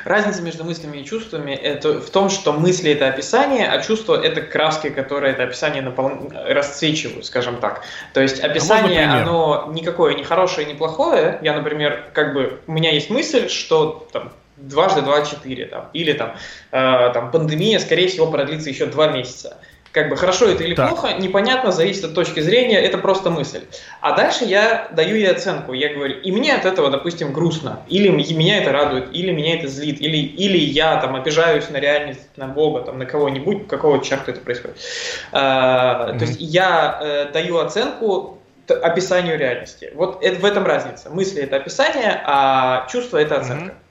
Разница 0.05 0.41
между 0.41 0.63
мыслями 0.63 0.97
и 0.97 1.05
чувствами 1.05 1.51
это 1.51 1.99
в 1.99 2.09
том, 2.09 2.29
что 2.29 2.53
мысли 2.53 2.91
это 2.91 3.07
описание, 3.07 3.67
а 3.67 3.81
чувство 3.81 4.15
это 4.15 4.41
краски, 4.41 4.89
которые 4.89 5.33
это 5.33 5.43
описание 5.43 5.81
напол... 5.81 6.11
расцвечивают, 6.47 7.25
скажем 7.25 7.57
так. 7.57 7.83
То 8.13 8.21
есть 8.21 8.43
а 8.43 8.47
описание, 8.47 9.05
а 9.05 9.21
оно 9.21 9.69
никакое 9.71 10.15
не 10.15 10.23
хорошее, 10.23 10.67
не 10.67 10.73
плохое. 10.73 11.39
Я, 11.41 11.53
например, 11.53 12.05
как 12.13 12.33
бы 12.33 12.59
у 12.67 12.71
меня 12.71 12.91
есть 12.91 13.09
мысль, 13.09 13.49
что 13.49 14.07
там, 14.11 14.31
дважды 14.57 15.01
два 15.01 15.25
четыре, 15.25 15.65
там, 15.65 15.89
или 15.93 16.13
там, 16.13 16.35
э, 16.71 17.11
там 17.13 17.31
пандемия, 17.31 17.79
скорее 17.79 18.07
всего, 18.07 18.27
продлится 18.27 18.69
еще 18.69 18.85
два 18.85 19.07
месяца 19.07 19.57
как 19.91 20.09
бы 20.09 20.17
хорошо 20.17 20.47
это 20.47 20.63
или 20.63 20.75
так. 20.75 20.89
плохо, 20.89 21.13
непонятно, 21.17 21.71
зависит 21.71 22.03
от 22.05 22.13
точки 22.13 22.39
зрения, 22.39 22.79
это 22.79 22.97
просто 22.97 23.29
мысль. 23.29 23.61
А 24.01 24.15
дальше 24.15 24.45
я 24.45 24.87
даю 24.91 25.15
ей 25.15 25.29
оценку, 25.29 25.73
я 25.73 25.93
говорю, 25.93 26.19
и 26.19 26.31
мне 26.31 26.53
от 26.53 26.65
этого, 26.65 26.89
допустим, 26.89 27.33
грустно, 27.33 27.81
или 27.87 28.09
меня 28.09 28.61
это 28.61 28.71
радует, 28.71 29.13
или 29.13 29.31
меня 29.31 29.55
это 29.57 29.67
злит, 29.67 29.99
или, 29.99 30.17
или 30.17 30.57
я 30.57 30.97
там 30.97 31.15
обижаюсь 31.15 31.69
на 31.69 31.77
реальность, 31.77 32.27
на 32.35 32.47
Бога, 32.47 32.81
там, 32.81 32.99
на 32.99 33.05
кого-нибудь, 33.05 33.67
какого 33.67 34.03
черта 34.03 34.31
это 34.31 34.41
происходит. 34.41 34.77
А, 35.31 36.09
mm-hmm. 36.09 36.19
То 36.19 36.25
есть 36.25 36.39
я 36.39 36.99
э, 37.01 37.31
даю 37.31 37.57
оценку 37.57 38.37
описанию 38.67 39.37
реальности. 39.37 39.91
Вот 39.95 40.23
это, 40.23 40.39
в 40.39 40.45
этом 40.45 40.65
разница. 40.65 41.09
Мысли 41.09 41.41
это 41.41 41.55
описание, 41.55 42.21
а 42.23 42.87
чувство 42.91 43.17
это 43.17 43.37
оценка. 43.37 43.71
Mm-hmm. 43.71 43.88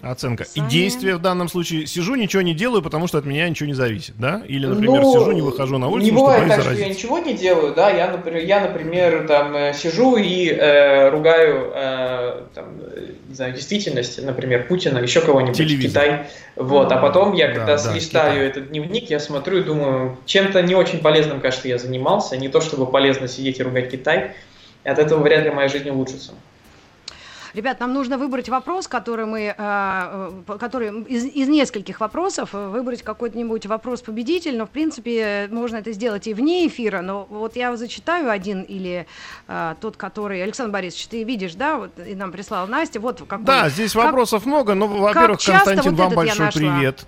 Оценка. 0.00 0.44
Сами... 0.44 0.66
И 0.66 0.70
действие 0.70 1.16
в 1.16 1.20
данном 1.20 1.48
случае 1.48 1.86
сижу, 1.86 2.14
ничего 2.14 2.42
не 2.42 2.54
делаю, 2.54 2.82
потому 2.82 3.08
что 3.08 3.18
от 3.18 3.24
меня 3.24 3.48
ничего 3.48 3.66
не 3.66 3.74
зависит, 3.74 4.14
да? 4.16 4.42
Или, 4.46 4.66
например, 4.66 5.02
ну, 5.02 5.12
сижу, 5.12 5.32
не 5.32 5.42
выхожу 5.42 5.78
на 5.78 5.88
улицу, 5.88 6.12
не 6.12 6.16
бывает 6.16 6.44
что 6.44 6.48
так, 6.48 6.62
заразиться. 6.62 6.74
что 6.74 6.88
я 6.88 6.94
ничего 6.94 7.18
не 7.18 7.34
делаю, 7.34 7.74
да? 7.74 7.90
Я, 7.90 8.10
например, 8.10 8.44
я, 8.44 8.60
например 8.60 9.26
там 9.26 9.56
э, 9.56 9.74
сижу 9.74 10.16
и 10.16 10.50
э, 10.50 11.10
ругаю, 11.10 11.72
э, 11.74 12.42
там, 12.54 12.66
не 13.28 13.34
знаю, 13.34 13.52
действительность, 13.54 14.22
например, 14.24 14.68
Путина, 14.68 14.98
еще 14.98 15.20
кого-нибудь, 15.20 15.56
Телевизор. 15.56 16.02
Китай. 16.02 16.26
Вот, 16.54 16.92
а 16.92 16.98
потом 16.98 17.34
я, 17.34 17.48
когда 17.48 17.76
да, 17.76 17.78
слистаю 17.78 18.40
да, 18.40 18.46
этот 18.46 18.68
дневник, 18.68 19.10
я 19.10 19.18
смотрю 19.18 19.58
и 19.58 19.62
думаю, 19.62 20.16
чем-то 20.26 20.62
не 20.62 20.76
очень 20.76 21.00
полезным, 21.00 21.40
кажется, 21.40 21.66
я 21.66 21.78
занимался. 21.78 22.36
Не 22.36 22.48
то, 22.48 22.60
чтобы 22.60 22.86
полезно 22.86 23.26
сидеть 23.26 23.58
и 23.58 23.62
ругать 23.64 23.90
Китай. 23.90 24.32
И 24.84 24.88
от 24.88 24.98
этого 24.98 25.22
вряд 25.22 25.44
ли 25.44 25.50
моя 25.50 25.68
жизнь 25.68 25.90
улучшится. 25.90 26.32
Ребят, 27.54 27.80
нам 27.80 27.92
нужно 27.92 28.18
выбрать 28.18 28.48
вопрос, 28.48 28.88
который 28.88 29.26
мы, 29.26 29.40
э, 29.40 29.54
э, 29.58 30.58
который 30.58 31.02
из, 31.02 31.24
из 31.24 31.48
нескольких 31.48 32.00
вопросов 32.00 32.50
э, 32.52 32.68
выбрать 32.68 33.02
какой-нибудь 33.02 33.66
вопрос 33.66 34.02
победитель, 34.02 34.56
но 34.56 34.66
в 34.66 34.70
принципе 34.70 35.48
можно 35.50 35.76
это 35.76 35.92
сделать 35.92 36.26
и 36.26 36.34
вне 36.34 36.66
эфира. 36.66 37.00
Но 37.00 37.26
вот 37.28 37.56
я 37.56 37.76
зачитаю 37.76 38.30
один 38.30 38.62
или 38.62 39.06
тот, 39.80 39.96
который 39.96 40.42
Александр 40.42 40.72
Борисович, 40.72 41.08
ты 41.08 41.24
видишь, 41.24 41.54
да, 41.54 41.76
вот 41.76 41.90
и 41.98 42.14
нам 42.14 42.32
прислала 42.32 42.66
Настя. 42.66 43.00
Вот 43.00 43.22
какой. 43.26 43.44
Да, 43.44 43.68
здесь 43.68 43.92
как, 43.92 44.04
вопросов 44.04 44.46
много, 44.46 44.74
но, 44.74 44.86
во-первых, 44.86 45.40
Константин, 45.44 45.94
вот 45.94 46.06
вам 46.06 46.14
большой 46.14 46.52
привет. 46.52 47.06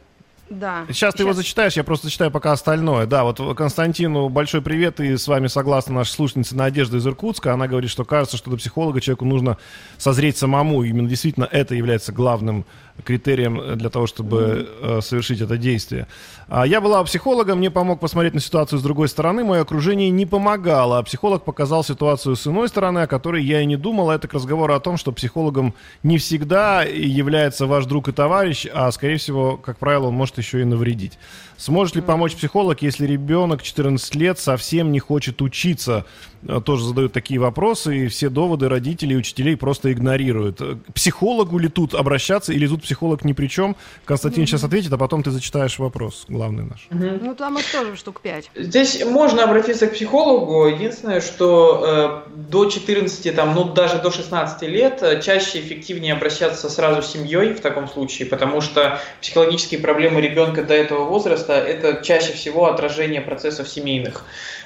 Да. 0.50 0.84
Сейчас, 0.88 0.96
Сейчас 0.96 1.14
ты 1.14 1.22
его 1.22 1.32
зачитаешь, 1.32 1.74
я 1.74 1.84
просто 1.84 2.08
зачитаю 2.08 2.32
пока 2.32 2.50
остальное. 2.50 3.06
Да, 3.06 3.22
вот 3.22 3.40
Константину 3.56 4.28
большой 4.28 4.60
привет, 4.60 4.98
и 4.98 5.16
с 5.16 5.28
вами 5.28 5.46
согласна 5.46 5.94
наша 5.94 6.12
слушательница 6.12 6.56
Надежда 6.56 6.96
из 6.96 7.06
Иркутска. 7.06 7.52
Она 7.52 7.68
говорит, 7.68 7.88
что 7.88 8.04
кажется, 8.04 8.36
что 8.36 8.50
до 8.50 8.56
психолога 8.56 9.00
человеку 9.00 9.24
нужно 9.24 9.58
созреть 9.96 10.36
самому. 10.36 10.82
Именно 10.82 11.08
действительно 11.08 11.48
это 11.50 11.76
является 11.76 12.10
главным 12.12 12.66
критерием 13.04 13.76
для 13.76 13.90
того, 13.90 14.06
чтобы 14.06 14.68
э, 14.80 15.00
совершить 15.02 15.40
это 15.40 15.56
действие. 15.56 16.06
А 16.48 16.66
я 16.66 16.80
была 16.80 17.02
психологом, 17.04 17.58
мне 17.58 17.70
помог 17.70 18.00
посмотреть 18.00 18.34
на 18.34 18.40
ситуацию 18.40 18.78
с 18.78 18.82
другой 18.82 19.08
стороны, 19.08 19.44
мое 19.44 19.60
окружение 19.60 20.10
не 20.10 20.26
помогало, 20.26 20.98
а 20.98 21.02
психолог 21.02 21.44
показал 21.44 21.84
ситуацию 21.84 22.34
с 22.34 22.46
иной 22.46 22.68
стороны, 22.68 23.00
о 23.00 23.06
которой 23.06 23.44
я 23.44 23.60
и 23.60 23.66
не 23.66 23.76
думал. 23.76 24.10
Это 24.10 24.26
к 24.26 24.34
разговору 24.34 24.74
о 24.74 24.80
том, 24.80 24.96
что 24.96 25.12
психологом 25.12 25.74
не 26.02 26.18
всегда 26.18 26.82
является 26.82 27.66
ваш 27.66 27.86
друг 27.86 28.08
и 28.08 28.12
товарищ, 28.12 28.66
а, 28.72 28.90
скорее 28.90 29.18
всего, 29.18 29.56
как 29.56 29.78
правило, 29.78 30.08
он 30.08 30.14
может 30.14 30.38
еще 30.38 30.60
и 30.60 30.64
навредить. 30.64 31.18
Сможет 31.56 31.96
ли 31.96 32.02
помочь 32.02 32.34
психолог, 32.34 32.80
если 32.80 33.06
ребенок 33.06 33.62
14 33.62 34.14
лет 34.14 34.38
совсем 34.38 34.92
не 34.92 34.98
хочет 34.98 35.42
учиться? 35.42 36.06
Э, 36.48 36.60
тоже 36.64 36.84
задают 36.84 37.12
такие 37.12 37.38
вопросы, 37.38 38.06
и 38.06 38.08
все 38.08 38.30
доводы 38.30 38.68
родителей 38.68 39.14
и 39.14 39.18
учителей 39.18 39.56
просто 39.56 39.92
игнорируют. 39.92 40.58
К 40.58 40.92
психологу 40.94 41.58
ли 41.58 41.68
тут 41.68 41.94
обращаться, 41.94 42.52
или 42.52 42.66
тут 42.66 42.82
психолог 42.90 43.24
ни 43.24 43.32
при 43.32 43.46
чем? 43.46 43.76
Константин 44.04 44.42
mm-hmm. 44.42 44.46
сейчас 44.46 44.64
ответит, 44.64 44.92
а 44.92 44.98
потом 44.98 45.22
ты 45.22 45.30
зачитаешь 45.30 45.78
вопрос, 45.78 46.24
главный 46.26 46.64
наш. 46.64 46.88
Mm-hmm. 46.90 47.20
Ну, 47.22 47.34
там 47.36 47.56
их 47.56 47.70
тоже 47.70 47.94
штук 47.94 48.20
5. 48.20 48.50
Здесь 48.56 49.04
можно 49.04 49.44
обратиться 49.44 49.86
к 49.86 49.92
психологу. 49.92 50.66
Единственное, 50.66 51.20
что 51.20 52.24
э, 52.26 52.30
до 52.50 52.68
14, 52.68 53.36
там, 53.36 53.54
ну, 53.54 53.64
даже 53.72 53.98
до 53.98 54.10
16 54.10 54.62
лет 54.62 55.02
э, 55.02 55.22
чаще 55.22 55.60
эффективнее 55.60 56.14
обращаться 56.14 56.68
сразу 56.68 57.02
с 57.02 57.12
семьей 57.12 57.54
в 57.54 57.60
таком 57.60 57.86
случае, 57.86 58.26
потому 58.26 58.60
что 58.60 58.98
психологические 59.20 59.78
проблемы 59.78 60.20
ребенка 60.20 60.64
до 60.64 60.74
этого 60.74 61.04
возраста– 61.04 61.52
это 61.54 62.02
чаще 62.02 62.32
всего 62.32 62.66
отражение 62.66 63.20
процессов 63.20 63.68
семейных. 63.68 64.24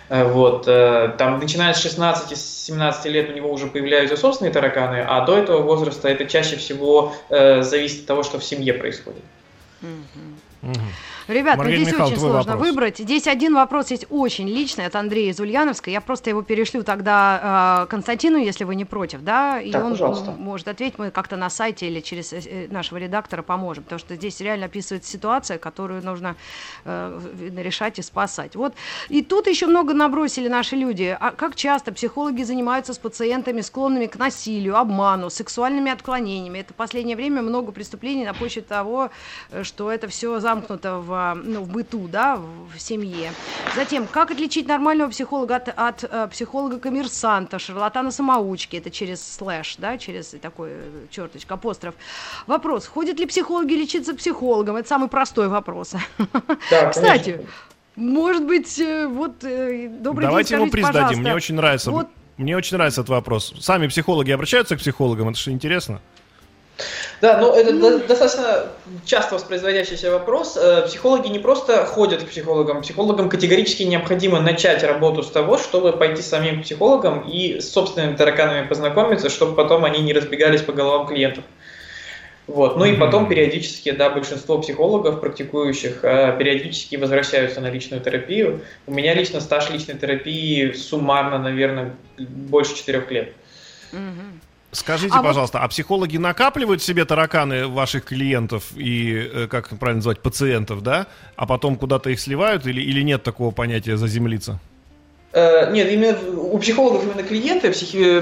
Э, 0.09 0.25
вот, 0.25 0.65
э, 0.67 1.15
там, 1.19 1.39
начиная 1.39 1.73
с 1.73 1.85
16-17 1.85 3.09
лет 3.09 3.31
у 3.31 3.33
него 3.33 3.51
уже 3.51 3.67
появляются 3.67 4.17
собственные 4.17 4.53
тараканы, 4.53 5.05
а 5.07 5.25
до 5.25 5.39
этого 5.39 5.63
возраста 5.63 6.09
это 6.09 6.27
чаще 6.27 6.57
всего 6.57 7.15
э, 7.31 7.63
зависит 7.63 8.01
от 8.01 8.07
того, 8.07 8.23
что 8.23 8.39
в 8.39 8.45
семье 8.45 8.75
происходит. 8.75 9.23
Mm-hmm. 9.83 10.34
Mm-hmm. 10.65 11.15
Ребят, 11.29 11.57
ну 11.57 11.65
здесь 11.65 11.89
Михаил, 11.89 12.07
очень 12.07 12.19
сложно 12.19 12.53
вопрос. 12.53 12.69
выбрать. 12.69 12.99
Здесь 12.99 13.27
один 13.27 13.55
вопрос 13.55 13.91
есть 13.91 14.07
очень 14.11 14.47
личный 14.47 14.87
от 14.87 14.95
Андрея 14.95 15.31
из 15.31 15.41
Ульяновска. 15.41 15.91
Я 15.91 16.01
просто 16.03 16.31
его 16.31 16.43
перешлю 16.43 16.83
тогда 16.83 17.85
э, 17.85 17.91
Константину, 17.91 18.37
если 18.37 18.65
вы 18.65 18.75
не 18.75 18.85
против, 18.85 19.23
да, 19.23 19.59
и 19.61 19.71
так, 19.71 19.85
он 19.85 19.93
пожалуйста. 19.93 20.33
может 20.33 20.69
ответить. 20.69 20.99
Мы 20.99 21.11
как-то 21.11 21.37
на 21.37 21.49
сайте 21.49 21.87
или 21.87 22.01
через 22.01 22.33
э, 22.33 22.69
нашего 22.71 22.99
редактора 22.99 23.43
поможем, 23.43 23.85
потому 23.85 23.99
что 23.99 24.17
здесь 24.17 24.41
реально 24.41 24.67
описывается 24.67 25.11
ситуация, 25.11 25.57
которую 25.57 26.05
нужно 26.05 26.37
э, 26.85 27.21
решать 27.57 27.99
и 27.99 28.03
спасать. 28.03 28.55
Вот 28.55 28.75
и 29.09 29.23
тут 29.23 29.47
еще 29.47 29.67
много 29.67 29.95
набросили 29.95 30.49
наши 30.49 30.77
люди. 30.77 31.17
А 31.19 31.31
как 31.31 31.57
часто 31.57 31.93
психологи 31.93 32.43
занимаются 32.43 32.93
с 32.93 32.99
пациентами, 32.99 33.63
склонными 33.63 34.07
к 34.07 34.17
насилию, 34.17 34.77
обману, 34.77 35.31
сексуальными 35.31 35.91
отклонениями? 35.91 36.59
Это 36.59 36.75
в 36.75 36.77
последнее 36.77 37.17
время 37.17 37.41
много 37.41 37.73
преступлений 37.73 38.27
на 38.27 38.35
почве 38.35 38.61
того, 38.61 39.11
э, 39.51 39.63
что 39.63 39.91
это 39.91 40.07
все 40.09 40.39
замкнуто 40.55 40.99
в 40.99 41.35
ну, 41.45 41.63
в 41.63 41.69
быту, 41.69 42.09
да, 42.09 42.37
в 42.37 42.79
семье. 42.79 43.33
Затем, 43.77 44.07
как 44.07 44.31
отличить 44.31 44.69
нормального 44.69 45.11
психолога 45.11 45.57
от, 45.57 45.69
от 45.69 46.05
э, 46.05 46.29
психолога-коммерсанта, 46.29 47.59
шарлатана-самоучки, 47.59 48.77
это 48.77 48.91
через 48.91 49.37
слэш, 49.37 49.77
да, 49.79 49.99
через 49.99 50.35
такой 50.41 50.71
э, 50.71 51.07
черточка, 51.11 51.55
апостроф. 51.55 51.95
Вопрос, 52.47 52.87
ходят 52.87 53.19
ли 53.19 53.27
психологи 53.27 53.75
лечиться 53.75 54.15
психологом? 54.15 54.77
Это 54.77 54.89
самый 54.89 55.09
простой 55.09 55.49
вопрос. 55.49 55.95
Да, 56.71 56.87
Кстати, 56.91 57.47
может 57.97 58.45
быть, 58.45 58.79
э, 58.79 59.07
вот 59.07 59.39
добрый 59.41 60.27
Давайте 60.27 60.51
день, 60.51 60.61
его 60.61 60.71
приздадим, 60.71 61.21
мне 61.21 61.35
очень 61.35 61.55
нравится. 61.55 61.91
Вот 61.91 62.09
мне 62.37 62.57
очень 62.57 62.77
нравится 62.77 63.03
этот 63.03 63.11
вопрос. 63.11 63.55
Сами 63.61 63.87
психологи 63.87 64.33
обращаются 64.33 64.77
к 64.77 64.81
психологам, 64.81 65.29
это 65.29 65.39
же 65.39 65.53
интересно. 65.53 66.01
Да, 67.25 67.39
ну 67.39 67.55
это 67.55 67.73
ну... 67.73 68.01
достаточно 68.07 68.67
часто 69.07 69.37
воспроизводящийся 69.37 70.11
вопрос. 70.11 70.59
Э, 70.61 70.83
психологи 70.87 71.29
не 71.29 71.39
просто 71.39 71.87
ходят 71.87 72.23
к 72.23 72.29
психологам, 72.29 72.83
психологам 72.83 73.31
категорически 73.31 73.83
необходимо 73.85 74.41
начать 74.41 74.83
работу 74.83 75.23
с 75.23 75.31
того, 75.31 75.57
чтобы 75.57 75.95
пойти 75.95 76.21
самим 76.21 76.61
к 76.61 76.65
психологам 76.65 77.23
и 77.23 77.61
с 77.61 77.73
собственными 77.73 78.15
тараканами 78.15 78.69
познакомиться, 78.69 79.31
чтобы 79.31 79.57
потом 79.57 79.87
они 79.87 80.03
не 80.03 80.13
разбегались 80.13 80.61
по 80.61 80.75
головам 80.75 81.07
клиентов. 81.07 81.45
Вот. 82.47 82.77
Ну 82.77 82.85
и 82.85 82.95
потом 82.95 83.27
периодически, 83.27 83.91
да, 83.93 84.11
большинство 84.11 84.59
психологов, 84.59 85.23
практикующих, 85.23 86.01
э, 86.05 86.37
периодически 86.39 86.97
возвращаются 86.97 87.63
на 87.63 87.71
личную 87.71 88.03
терапию. 88.03 88.61
У 88.87 88.93
меня 88.93 89.15
лично 89.15 89.41
стаж 89.41 89.71
личной 89.71 89.95
терапии 89.95 90.73
суммарно, 90.73 91.39
наверное, 91.39 91.97
больше 92.19 92.77
четырех 92.77 93.11
лет. 93.11 93.33
Mm-hmm. 93.93 94.44
Скажите, 94.75 95.15
а 95.17 95.23
пожалуйста, 95.23 95.59
вот... 95.59 95.65
а 95.65 95.69
психологи 95.69 96.17
накапливают 96.17 96.83
себе 96.83 97.05
тараканы 97.05 97.67
ваших 97.69 98.05
клиентов 98.05 98.65
и, 98.77 99.31
э, 99.33 99.47
как 99.49 99.69
правильно 99.79 99.99
называть, 99.99 100.21
пациентов, 100.21 100.83
да? 100.83 101.07
А 101.37 101.47
потом 101.47 101.77
куда-то 101.77 102.11
их 102.11 102.21
сливают 102.21 102.67
или, 102.67 102.83
или 102.83 103.03
нет 103.03 103.23
такого 103.23 103.51
понятия 103.53 103.97
заземлиться? 103.97 104.59
Э, 105.33 105.71
нет, 105.73 105.91
именно 105.91 106.19
у 106.41 106.59
психологов 106.59 107.05
именно 107.05 107.23
клиенты, 107.23 107.71
психи... 107.71 108.21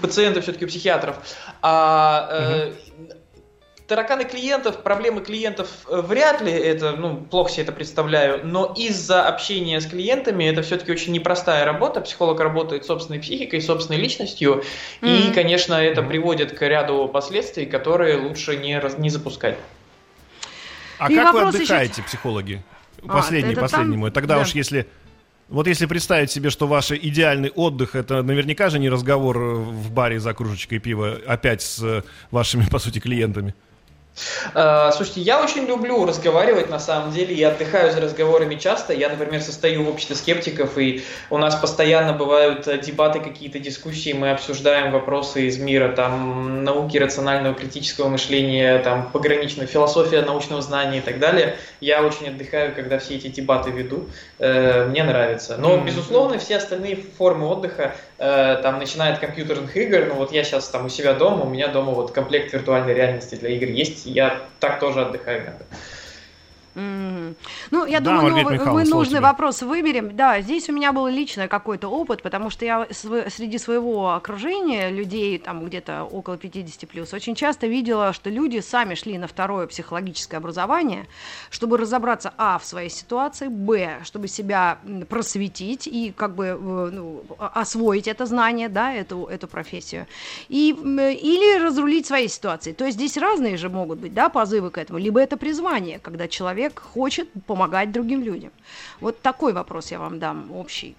пациенты 0.00 0.40
все-таки 0.40 0.64
у 0.64 0.68
психиатров. 0.68 1.16
А 1.62 2.66
угу 2.68 2.74
тараканы 3.90 4.24
клиентов, 4.24 4.84
проблемы 4.84 5.20
клиентов 5.20 5.68
э, 5.88 6.00
вряд 6.00 6.40
ли 6.40 6.52
это, 6.52 6.92
ну, 6.92 7.16
плохо 7.16 7.50
себе 7.50 7.64
это 7.64 7.72
представляю, 7.72 8.46
но 8.46 8.72
из-за 8.76 9.26
общения 9.26 9.80
с 9.80 9.86
клиентами 9.86 10.44
это 10.44 10.62
все-таки 10.62 10.92
очень 10.92 11.12
непростая 11.12 11.64
работа. 11.64 12.00
Психолог 12.00 12.38
работает 12.38 12.84
собственной 12.84 13.18
психикой, 13.18 13.60
собственной 13.60 13.98
личностью, 13.98 14.62
mm-hmm. 15.02 15.30
и, 15.30 15.34
конечно, 15.34 15.74
это 15.74 16.04
приводит 16.04 16.56
к 16.56 16.62
ряду 16.62 17.08
последствий, 17.08 17.66
которые 17.66 18.16
лучше 18.16 18.56
не, 18.56 18.80
не 18.98 19.10
запускать. 19.10 19.58
А 20.98 21.10
и 21.10 21.16
как 21.16 21.34
вы 21.34 21.40
отдыхаете, 21.42 21.94
еще... 21.94 22.02
психологи? 22.04 22.62
Последний, 23.04 23.54
а, 23.54 23.60
последний 23.60 23.94
там... 23.94 24.00
мой. 24.00 24.10
Тогда 24.12 24.36
да. 24.36 24.42
уж 24.42 24.50
если... 24.52 24.86
Вот 25.48 25.66
если 25.66 25.86
представить 25.86 26.30
себе, 26.30 26.50
что 26.50 26.68
ваш 26.68 26.92
идеальный 26.92 27.50
отдых, 27.50 27.96
это 27.96 28.22
наверняка 28.22 28.70
же 28.70 28.78
не 28.78 28.88
разговор 28.88 29.36
в 29.36 29.90
баре 29.90 30.20
за 30.20 30.32
кружечкой 30.32 30.78
пива 30.78 31.18
опять 31.26 31.62
с 31.62 32.04
вашими, 32.30 32.66
по 32.70 32.78
сути, 32.78 33.00
клиентами. 33.00 33.52
Э, 34.54 34.90
слушайте, 34.92 35.20
я 35.20 35.42
очень 35.42 35.66
люблю 35.66 36.04
разговаривать 36.04 36.70
на 36.70 36.78
самом 36.78 37.12
деле, 37.12 37.34
я 37.34 37.50
отдыхаю 37.50 37.92
за 37.92 38.00
разговорами 38.00 38.56
часто. 38.56 38.92
Я, 38.92 39.08
например, 39.08 39.40
состою 39.40 39.84
в 39.84 39.88
обществе 39.88 40.16
скептиков, 40.16 40.76
и 40.78 41.02
у 41.30 41.38
нас 41.38 41.54
постоянно 41.54 42.12
бывают 42.12 42.66
э, 42.68 42.78
дебаты, 42.78 43.20
какие-то 43.20 43.58
дискуссии, 43.58 44.12
мы 44.12 44.30
обсуждаем 44.30 44.92
вопросы 44.92 45.46
из 45.46 45.58
мира 45.58 45.92
там, 45.92 46.64
науки, 46.64 46.98
рационального 46.98 47.54
критического 47.54 48.08
мышления, 48.08 48.78
там, 48.80 49.10
пограничная 49.10 49.66
философия 49.66 50.22
научного 50.22 50.62
знания 50.62 50.98
и 50.98 51.02
так 51.02 51.18
далее. 51.18 51.56
Я 51.80 52.02
очень 52.02 52.28
отдыхаю, 52.28 52.74
когда 52.74 52.98
все 52.98 53.16
эти 53.16 53.28
дебаты 53.28 53.70
веду. 53.70 54.08
Э, 54.38 54.86
мне 54.86 55.02
нравится. 55.04 55.56
Но, 55.56 55.78
безусловно, 55.78 56.38
все 56.38 56.56
остальные 56.56 57.04
формы 57.16 57.46
отдыха, 57.46 57.94
там, 58.20 58.78
начиная 58.78 59.16
компьютерных 59.16 59.74
игр, 59.78 60.04
ну 60.08 60.14
вот 60.16 60.30
я 60.30 60.44
сейчас 60.44 60.68
там 60.68 60.84
у 60.84 60.88
себя 60.90 61.14
дома, 61.14 61.44
у 61.44 61.48
меня 61.48 61.68
дома 61.68 61.92
вот 61.92 62.12
комплект 62.12 62.52
виртуальной 62.52 62.92
реальности 62.92 63.34
для 63.34 63.48
игр 63.48 63.66
есть, 63.66 64.04
я 64.04 64.42
так 64.60 64.78
тоже 64.78 65.00
отдыхаю 65.00 65.44
иногда. 65.44 65.64
Mm. 66.74 67.34
Ну, 67.70 67.86
я 67.86 68.00
да, 68.00 68.20
думаю, 68.20 68.58
ну, 68.58 68.72
мы 68.72 68.84
нужный 68.84 69.20
вопрос 69.20 69.62
выберем. 69.62 70.14
Да, 70.14 70.40
здесь 70.40 70.68
у 70.68 70.72
меня 70.72 70.92
был 70.92 71.08
личный 71.08 71.48
какой-то 71.48 71.88
опыт, 71.88 72.22
потому 72.22 72.50
что 72.50 72.64
я 72.64 72.86
среди 72.90 73.58
своего 73.58 74.12
окружения 74.12 74.90
людей, 74.90 75.38
там 75.38 75.64
где-то 75.64 76.04
около 76.04 76.36
50 76.36 76.88
плюс, 76.88 77.12
очень 77.12 77.34
часто 77.34 77.66
видела, 77.66 78.12
что 78.12 78.30
люди 78.30 78.60
сами 78.60 78.94
шли 78.94 79.18
на 79.18 79.26
второе 79.26 79.66
психологическое 79.66 80.36
образование, 80.36 81.06
чтобы 81.50 81.76
разобраться, 81.76 82.32
а, 82.36 82.58
в 82.58 82.64
своей 82.64 82.90
ситуации, 82.90 83.48
б, 83.48 84.00
чтобы 84.04 84.28
себя 84.28 84.78
просветить 85.08 85.88
и 85.88 86.12
как 86.16 86.34
бы 86.36 86.56
ну, 86.92 87.24
освоить 87.38 88.06
это 88.06 88.26
знание, 88.26 88.68
да, 88.68 88.92
эту, 88.92 89.26
эту 89.26 89.48
профессию, 89.48 90.06
и, 90.48 90.70
или 90.70 91.62
разрулить 91.64 92.06
свои 92.06 92.28
ситуации. 92.28 92.72
То 92.72 92.84
есть 92.84 92.96
здесь 92.96 93.16
разные 93.16 93.56
же 93.56 93.68
могут 93.68 93.98
быть, 93.98 94.14
да, 94.14 94.28
позывы 94.28 94.70
к 94.70 94.78
этому. 94.78 94.98
Либо 94.98 95.20
это 95.20 95.36
призвание, 95.36 95.98
когда 95.98 96.28
человек 96.28 96.59
человек 96.60 96.78
хочет 96.78 97.28
помогать 97.46 97.90
другим 97.92 98.22
людям. 98.22 98.50
Вот 99.00 99.20
такой 99.22 99.52
вопрос 99.52 99.90
я 99.90 99.98
вам 99.98 100.18
дам 100.18 100.50
общий 100.52 100.94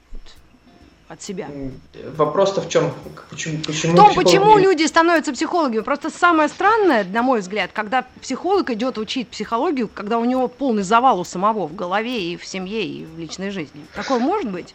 от 1.08 1.22
себя. 1.22 1.50
Вопрос-то 2.16 2.62
в 2.62 2.70
чем? 2.70 2.92
Почему, 3.30 3.62
почему 3.64 3.94
в 3.94 3.96
том, 3.96 4.08
психологи... 4.08 4.26
почему 4.26 4.58
люди 4.58 4.88
становятся 4.88 5.34
психологами. 5.34 5.82
Просто 5.82 6.10
самое 6.10 6.48
странное, 6.48 7.04
на 7.04 7.22
мой 7.22 7.42
взгляд, 7.42 7.72
когда 7.74 8.06
психолог 8.22 8.70
идет 8.70 8.98
учить 8.98 9.28
психологию, 9.28 9.90
когда 9.94 10.18
у 10.18 10.26
него 10.26 10.48
полный 10.48 10.84
завал 10.84 11.20
у 11.20 11.26
самого 11.26 11.68
в 11.68 11.76
голове 11.76 12.32
и 12.32 12.38
в 12.38 12.46
семье, 12.46 12.84
и 12.84 13.06
в 13.06 13.20
личной 13.20 13.52
жизни. 13.52 13.86
Такое 13.94 14.20
может 14.20 14.50
быть? 14.50 14.74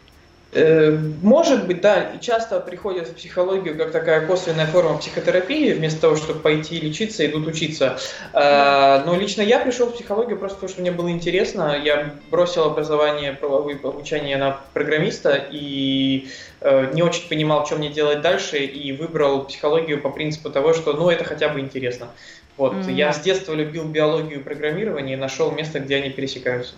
Э, 0.53 0.97
может 1.21 1.67
быть, 1.67 1.81
да, 1.81 2.03
и 2.03 2.21
часто 2.21 2.59
приходят 2.59 3.07
в 3.07 3.15
психологию 3.15 3.77
как 3.77 3.91
такая 3.91 4.25
косвенная 4.25 4.65
форма 4.65 4.97
психотерапии, 4.97 5.73
вместо 5.73 6.01
того, 6.01 6.15
чтобы 6.15 6.39
пойти 6.39 6.79
лечиться, 6.79 7.25
идут 7.25 7.47
учиться. 7.47 7.99
Э, 8.33 9.03
но 9.05 9.15
лично 9.15 9.41
я 9.41 9.59
пришел 9.59 9.87
в 9.87 9.93
психологию 9.93 10.37
просто 10.37 10.55
потому, 10.55 10.71
что 10.71 10.81
мне 10.81 10.91
было 10.91 11.11
интересно. 11.11 11.77
Я 11.83 12.13
бросил 12.31 12.63
образование, 12.63 13.37
обучение 13.41 14.37
на 14.37 14.61
программиста 14.73 15.47
и 15.51 16.29
э, 16.61 16.91
не 16.93 17.01
очень 17.01 17.27
понимал, 17.27 17.65
что 17.65 17.75
мне 17.75 17.89
делать 17.89 18.21
дальше, 18.21 18.59
и 18.59 18.93
выбрал 18.93 19.43
психологию 19.45 20.01
по 20.01 20.09
принципу 20.09 20.49
того, 20.49 20.73
что 20.73 20.93
ну 20.93 21.09
это 21.09 21.25
хотя 21.25 21.49
бы 21.49 21.59
интересно. 21.59 22.07
Вот, 22.55 22.73
mm-hmm. 22.73 22.93
я 22.93 23.13
с 23.13 23.19
детства 23.19 23.53
любил 23.53 23.83
биологию 23.83 24.39
и 24.39 24.43
программирование 24.43 25.15
и 25.15 25.19
нашел 25.19 25.51
место, 25.51 25.79
где 25.79 25.97
они 25.97 26.09
пересекаются. 26.09 26.73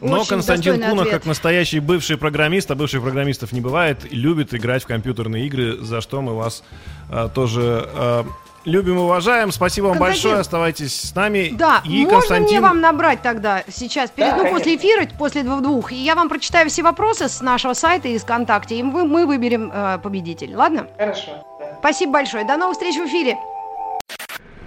Но 0.00 0.20
Очень 0.20 0.28
Константин 0.28 0.74
Кунах, 0.74 1.06
ответ. 1.06 1.14
как 1.14 1.26
настоящий 1.26 1.80
бывший 1.80 2.16
программист, 2.16 2.70
а 2.70 2.74
бывших 2.74 3.02
программистов 3.02 3.52
не 3.52 3.60
бывает, 3.60 4.06
любит 4.12 4.54
играть 4.54 4.84
в 4.84 4.86
компьютерные 4.86 5.46
игры, 5.46 5.76
за 5.78 6.00
что 6.00 6.22
мы 6.22 6.36
вас 6.36 6.62
а, 7.10 7.28
тоже 7.28 7.84
а, 7.94 8.26
любим 8.64 8.96
и 8.96 9.00
уважаем. 9.00 9.50
Спасибо 9.50 9.86
вам 9.86 9.98
Константин, 9.98 10.22
большое, 10.22 10.40
оставайтесь 10.40 11.00
с 11.00 11.14
нами. 11.14 11.50
Да, 11.52 11.82
и 11.84 12.04
можно 12.04 12.18
Константин... 12.18 12.46
мне 12.46 12.60
вам 12.60 12.80
набрать 12.80 13.22
тогда 13.22 13.64
сейчас, 13.68 14.10
перед, 14.10 14.30
да, 14.30 14.36
ну, 14.36 14.50
после 14.50 14.76
эфира, 14.76 15.06
после 15.18 15.42
двух, 15.42 15.90
и 15.90 15.96
я 15.96 16.14
вам 16.14 16.28
прочитаю 16.28 16.68
все 16.68 16.82
вопросы 16.82 17.28
с 17.28 17.40
нашего 17.40 17.72
сайта 17.72 18.06
и 18.08 18.14
из 18.14 18.22
ВКонтакте, 18.22 18.76
и 18.76 18.82
мы, 18.82 19.04
мы 19.04 19.26
выберем 19.26 19.70
э, 19.72 19.98
победителя, 19.98 20.56
ладно? 20.56 20.86
Хорошо. 20.96 21.44
Да. 21.58 21.76
Спасибо 21.80 22.12
большое, 22.12 22.44
до 22.44 22.56
новых 22.56 22.74
встреч 22.74 22.96
в 22.96 23.06
эфире. 23.06 23.36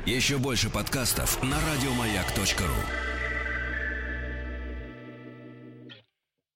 Еще 0.06 0.38
больше 0.38 0.70
подкастов 0.70 1.42
на 1.44 1.56
радиомаяк.ру 1.56 3.11